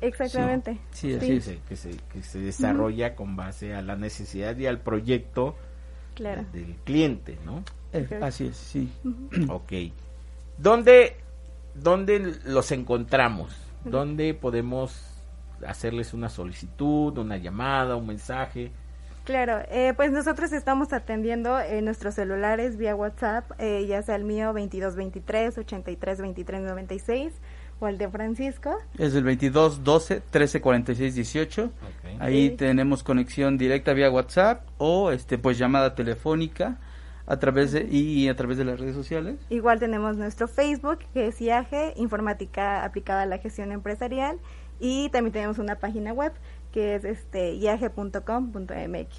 [0.00, 0.78] Exactamente.
[0.92, 1.32] Sí, Sí.
[1.36, 1.44] es.
[1.68, 5.56] Que se, que se, desarrolla con base a la necesidad y al proyecto
[6.14, 6.44] Claro.
[6.52, 7.62] del cliente, ¿no?
[7.92, 8.90] Eh, así es, sí.
[9.48, 9.72] Ok.
[10.56, 11.16] ¿Dónde,
[11.74, 13.54] ¿Dónde los encontramos?
[13.84, 14.94] ¿Dónde podemos
[15.66, 18.70] hacerles una solicitud, una llamada, un mensaje?
[19.30, 24.24] Claro, eh, pues nosotros estamos atendiendo en nuestros celulares vía WhatsApp, eh, ya sea el
[24.24, 27.32] mío 2223 83 23 96
[27.78, 28.76] o el de Francisco.
[28.98, 31.70] Es el 22 12 13 46 18.
[32.18, 32.56] Ahí Sí.
[32.56, 36.78] tenemos conexión directa vía WhatsApp o este pues llamada telefónica
[37.28, 39.36] a través de y a través de las redes sociales.
[39.48, 44.38] Igual tenemos nuestro Facebook, que es IAGE, Informática Aplicada a la Gestión Empresarial,
[44.80, 46.32] y también tenemos una página web
[46.72, 49.16] que es este iage.com.mx.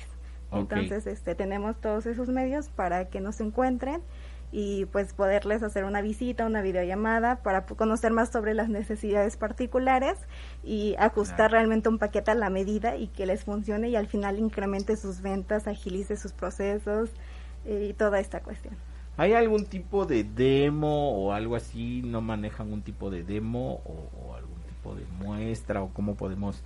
[0.49, 0.59] Ok.
[0.59, 4.01] Entonces, este tenemos todos esos medios para que nos encuentren
[4.53, 10.17] y pues poderles hacer una visita, una videollamada para conocer más sobre las necesidades particulares
[10.61, 11.51] y ajustar Claro.
[11.53, 15.21] realmente un paquete a la medida y que les funcione y al final incremente sus
[15.21, 17.09] ventas, agilice sus procesos
[17.65, 18.75] eh, y toda esta cuestión.
[19.15, 22.01] ¿Hay algún tipo de demo o algo así?
[22.03, 26.61] ¿No manejan un tipo de demo o, o algún tipo de muestra o cómo podemos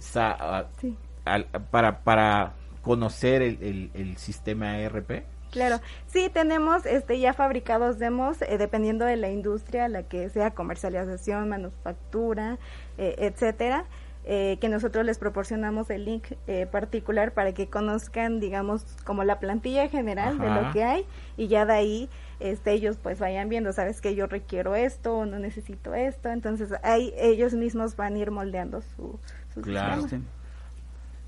[0.00, 0.96] sa- a- Sí.
[1.24, 5.22] al- para, para conocer el, el- el sistema ERP?
[5.52, 10.52] Claro, sí tenemos este ya fabricados demos eh, dependiendo de la industria, la que sea
[10.52, 12.58] comercialización, manufactura,
[12.98, 13.84] eh, etcétera.
[14.26, 19.40] eh, que nosotros les proporcionamos el link eh, particular para que conozcan, digamos, como la
[19.40, 21.06] plantilla general de lo que hay
[21.38, 25.24] y ya de ahí este, ellos pues vayan viendo, sabes que yo requiero esto o
[25.24, 29.18] no necesito esto, entonces ahí ellos mismos van a ir moldeando su
[29.62, 30.02] Claro.
[30.02, 30.24] sistema.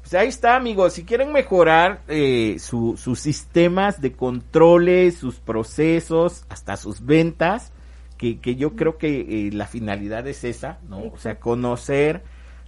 [0.02, 0.94] Pues ahí está, amigos.
[0.94, 7.72] Si quieren mejorar eh, su- sus sistemas de controles, sus procesos, hasta sus ventas,
[8.18, 10.98] que, que yo creo que eh, la finalidad es esa, ¿no?
[11.12, 12.22] O sea, conocer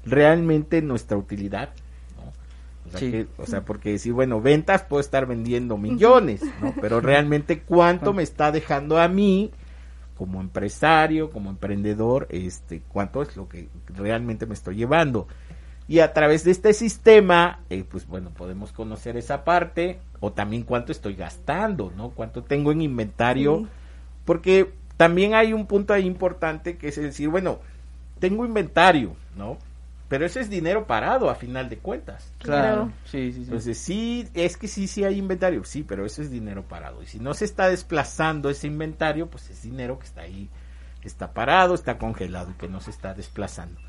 [0.04, 1.70] realmente nuestra utilidad,
[2.16, 2.32] ¿no?
[2.86, 3.10] O sea, Sí.
[3.10, 6.72] que- o sea, porque decir, bueno, ventas puedo estar vendiendo millones, ¿no?
[6.80, 9.50] Pero realmente cuánto me está dejando a mí
[10.16, 15.26] como empresario, como emprendedor, este, cuánto es lo que realmente me estoy llevando.
[15.86, 20.62] Y a través de este sistema, eh, pues bueno, podemos conocer esa parte o también
[20.62, 22.10] cuánto estoy gastando, ¿no?
[22.10, 23.66] Cuánto tengo en inventario, Sí.
[24.24, 27.58] porque también hay un punto ahí importante que es decir, bueno,
[28.18, 29.58] tengo inventario, ¿no?
[30.08, 32.32] Pero eso es dinero parado a final de cuentas.
[32.38, 32.62] Claro.
[32.62, 32.92] Claro.
[33.04, 33.42] Sí, sí, sí.
[33.44, 37.02] Entonces, sí, es que sí, sí hay inventario, sí, pero eso es dinero parado.
[37.02, 40.50] Y si no se está desplazando ese inventario, pues es dinero que está ahí,
[41.02, 43.80] está parado, está congelado y que no se está desplazando.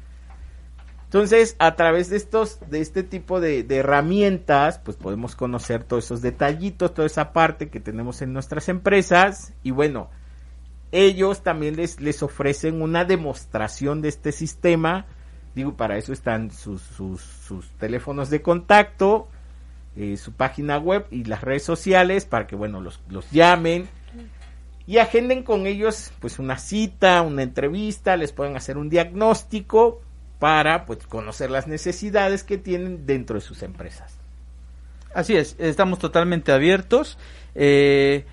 [1.06, 6.06] Entonces, a través de estos, de este tipo de, de herramientas, pues podemos conocer todos
[6.06, 9.54] esos detallitos, toda esa parte que tenemos en nuestras empresas.
[9.64, 10.10] Y bueno,
[10.92, 15.06] ellos también les, les ofrecen una demostración de este sistema.
[15.56, 19.30] Digo, para eso están sus, sus, teléfonos de contacto,
[19.96, 23.88] eh, su página web y las redes sociales para que, bueno, los, los llamen
[24.88, 30.02] y agenden con ellos, pues, una cita, una entrevista, les pueden hacer un diagnóstico
[30.38, 34.20] para, pues, conocer las necesidades que tienen dentro de sus empresas.
[35.14, 37.18] Así es, estamos totalmente abiertos.
[37.56, 38.26] Eh,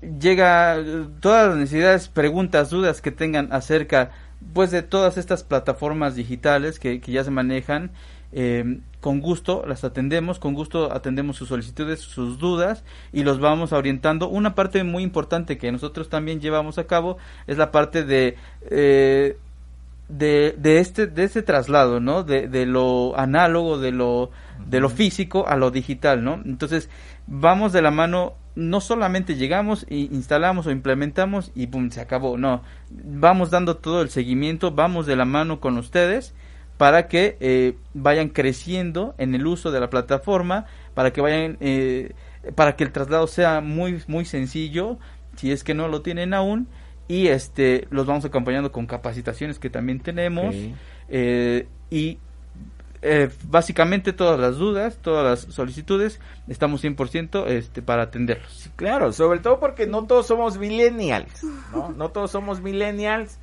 [0.00, 4.10] llega eh, todas las necesidades, preguntas, dudas que tengan acerca
[4.54, 7.90] pues de todas estas plataformas digitales que, que ya se manejan.
[8.32, 13.72] eh, con gusto las atendemos, con gusto atendemos sus solicitudes, sus dudas y los vamos
[13.72, 14.28] orientando.
[14.28, 17.16] Una parte muy importante que nosotros también llevamos a cabo
[17.46, 18.36] es la parte de
[18.70, 19.36] eh,
[20.08, 24.30] de, de este de este traslado no de, de lo análogo de lo
[24.66, 26.90] de lo físico a lo digital no entonces
[27.28, 32.36] vamos de la mano no solamente llegamos e instalamos o implementamos y pum se acabó
[32.36, 32.62] no.
[32.90, 36.34] Vamos dando todo el seguimiento vamos de la mano con ustedes
[36.76, 42.12] para que eh, vayan creciendo en el uso de la plataforma para que vayan eh,
[42.54, 44.98] para que el traslado sea muy muy sencillo
[45.36, 46.68] si es que no lo tienen aún
[47.08, 50.54] y este los vamos acompañando con capacitaciones que también tenemos
[51.08, 52.18] eh, y
[53.02, 58.52] eh, básicamente todas las dudas, todas las solicitudes, estamos 100% este, para atenderlos.
[58.52, 61.42] Sí, claro, sobre todo porque no todos somos millennials,
[61.72, 61.90] ¿no?
[61.90, 63.38] No todos somos millennials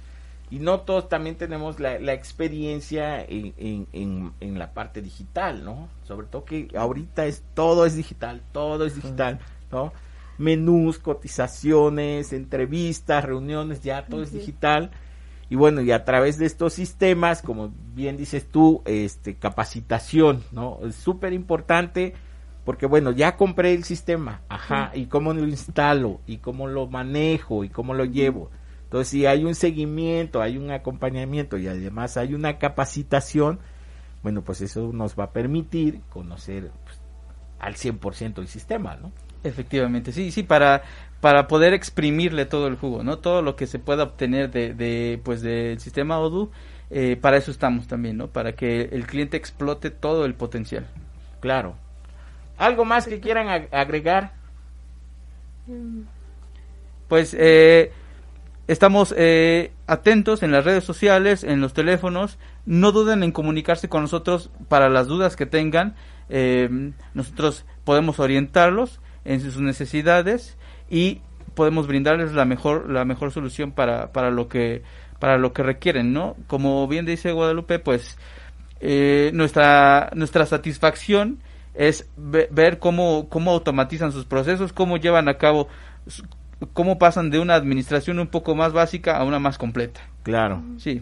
[0.51, 5.63] y no todos también tenemos la, la experiencia en, en, en, en la parte digital,
[5.63, 5.89] ¿no?
[6.03, 9.39] Sobre todo que ahorita es todo es digital, todo es digital,
[9.71, 9.91] ¿no?
[10.37, 14.91] Menús, cotizaciones, entrevistas, reuniones, ya todo es digital.
[15.49, 20.79] Y bueno, y a través de estos sistemas, como bien dices tú, este capacitación, ¿no?
[20.83, 22.13] Es súper importante
[22.67, 27.63] porque bueno, ya compré el sistema, ajá, y cómo lo instalo, y cómo lo manejo,
[27.63, 28.51] y cómo lo llevo.
[28.83, 33.59] Entonces, si hay un seguimiento, hay un acompañamiento y además hay una capacitación,
[34.21, 36.99] bueno, pues eso nos va a permitir conocer pues,
[37.59, 39.13] al 100% el sistema, ¿no?
[39.45, 40.83] Efectivamente, sí, sí, para,
[41.21, 43.17] para poder exprimirle todo el jugo, ¿no?
[43.17, 46.51] Todo lo que se pueda obtener de, de pues del sistema Odoo,
[46.89, 48.27] eh, para eso estamos también, ¿no?
[48.27, 50.85] Para que el cliente explote todo el potencial.
[51.39, 51.75] Claro.
[52.57, 54.33] ¿Algo más que quieran ag- agregar?
[57.07, 57.91] Pues eh,
[58.67, 62.37] estamos eh, atentos en las redes sociales, en los teléfonos.
[62.65, 65.95] No duden en comunicarse con nosotros para las dudas que tengan.
[66.29, 70.57] Eh, nosotros podemos orientarlos en sus necesidades
[70.89, 71.21] y
[71.55, 74.83] podemos brindarles la mejor la mejor solución para, para lo que
[75.19, 76.35] para lo que requieren, ¿no?
[76.47, 78.17] Como bien dice Guadalupe, pues
[78.79, 81.39] eh, nuestra nuestra satisfacción
[81.73, 85.67] es ve- ver cómo cómo automatizan sus procesos, cómo llevan a cabo
[86.73, 90.01] cómo pasan de una administración un poco más básica a una más completa.
[90.23, 91.01] Claro, Sí.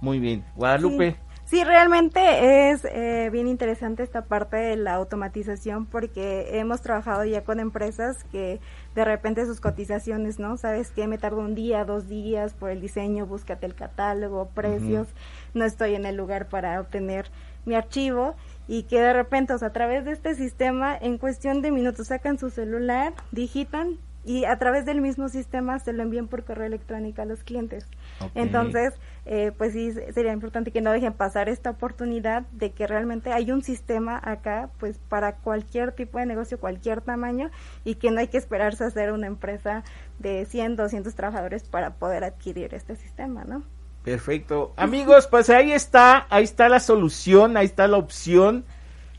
[0.00, 0.44] muy bien.
[0.54, 1.16] Guadalupe, Sí,
[1.52, 7.60] realmente es eh, bien interesante esta parte de la automatización porque hemos trabajado ya con
[7.60, 8.60] empresas que
[8.94, 10.56] de repente sus cotizaciones, ¿no?
[10.56, 15.06] Sabes que me tardo un día, dos días por el diseño, búscate el catálogo, precios,
[15.54, 17.30] no estoy en el lugar para obtener
[17.64, 18.34] mi archivo
[18.66, 22.08] y que de repente, o sea, a través de este sistema, en cuestión de minutos
[22.08, 26.66] sacan su celular, digitan y a través del mismo sistema se lo envíen por correo
[26.66, 27.86] electrónico a los clientes.
[28.34, 28.94] Entonces,
[29.28, 33.50] eh, pues sí, sería importante que no dejen pasar esta oportunidad de que realmente hay
[33.50, 37.50] un sistema acá, pues para cualquier tipo de negocio, cualquier tamaño,
[37.84, 39.82] y que no hay que esperarse a ser una empresa
[40.20, 43.64] de 100, 200 trabajadores para poder adquirir este sistema, ¿no?
[44.04, 44.72] Perfecto.
[44.76, 48.64] Amigos, pues ahí está, ahí está la solución, ahí está la opción.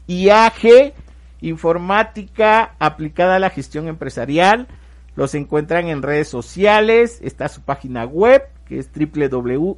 [0.08, 0.93] IAG,
[1.41, 4.70] informática aplicada a la gestión empresarial.
[5.18, 9.76] Los encuentran en redes sociales, está su página web, que es www.iag.com.mx,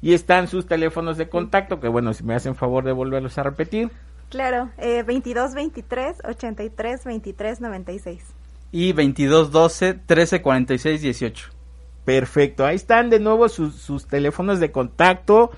[0.00, 3.44] y están sus teléfonos de contacto, que bueno, si me hacen favor de volverlos a
[3.44, 3.90] repetir.
[4.30, 8.24] Claro, eh, 22 23 83 23 96.
[8.72, 11.50] Y 22 12 13 46 18.
[12.04, 15.52] Perfecto, ahí están de nuevo sus, sus teléfonos de contacto.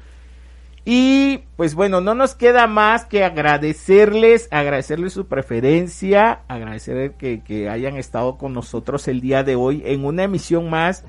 [0.85, 7.71] Y pues bueno, no nos queda más que agradecerles, agradecerles su preferencia, agradecer que, que,
[7.71, 11.05] hayan estado con nosotros el día de hoy en una emisión más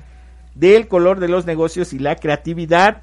[0.54, 3.02] del color de los negocios y la creatividad.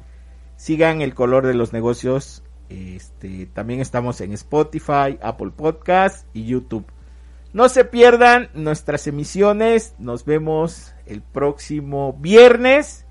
[0.58, 6.86] sigan el color de los negocios, este, también estamos en Spotify, Apple Podcast y YouTube.
[7.52, 9.96] No se pierdan nuestras emisiones.
[9.98, 13.06] Nos vemos el próximo viernes.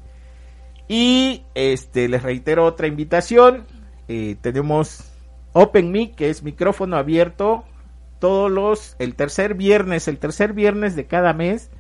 [0.86, 3.66] Y este les reitero otra invitación.
[4.09, 5.12] Eh, tenemos
[5.53, 7.64] Open Mic, que es micrófono abierto.
[8.20, 11.70] Todos los, el tercer viernes, el tercer viernes de cada mes,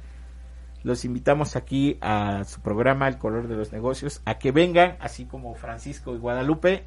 [0.84, 5.24] los invitamos aquí a su programa El color de los negocios, a que vengan, así
[5.24, 6.84] como Francisco y Guadalupe,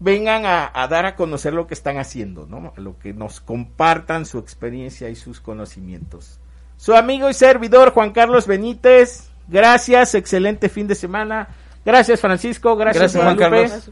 [0.00, 2.72] vengan a, dar a conocer lo que están haciendo, ¿no?
[2.76, 6.40] Lo que nos compartan su experiencia y sus conocimientos.
[6.76, 11.48] Su amigo y servidor Juan Carlos Benítez, gracias, excelente fin de semana.
[11.84, 13.90] Gracias Francisco, gracias, Juan Carlos.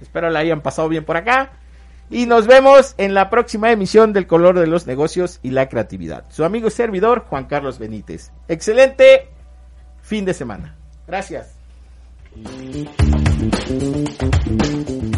[0.00, 1.52] Espero la hayan pasado bien por acá.
[2.10, 6.26] Y nos vemos en la próxima emisión del color de los negocios y la creatividad.
[6.28, 8.30] Su amigo y servidor Juan Carlos Benítez.
[8.46, 9.30] Excelente
[10.02, 10.76] fin de semana.
[11.06, 11.53] Gracias.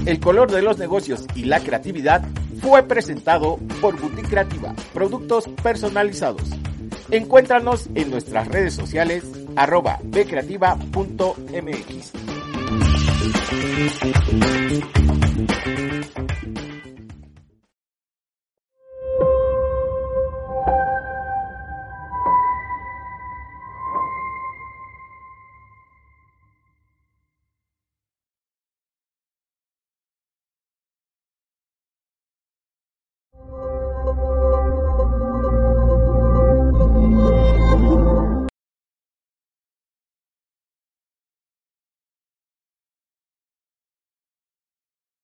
[0.07, 2.25] El color de los negocios y la creatividad
[2.61, 6.43] fue presentado por Boutique Creativa, productos personalizados.
[7.11, 9.25] Encuéntranos en nuestras redes sociales
[9.57, 12.13] arroba bcreativa.mx.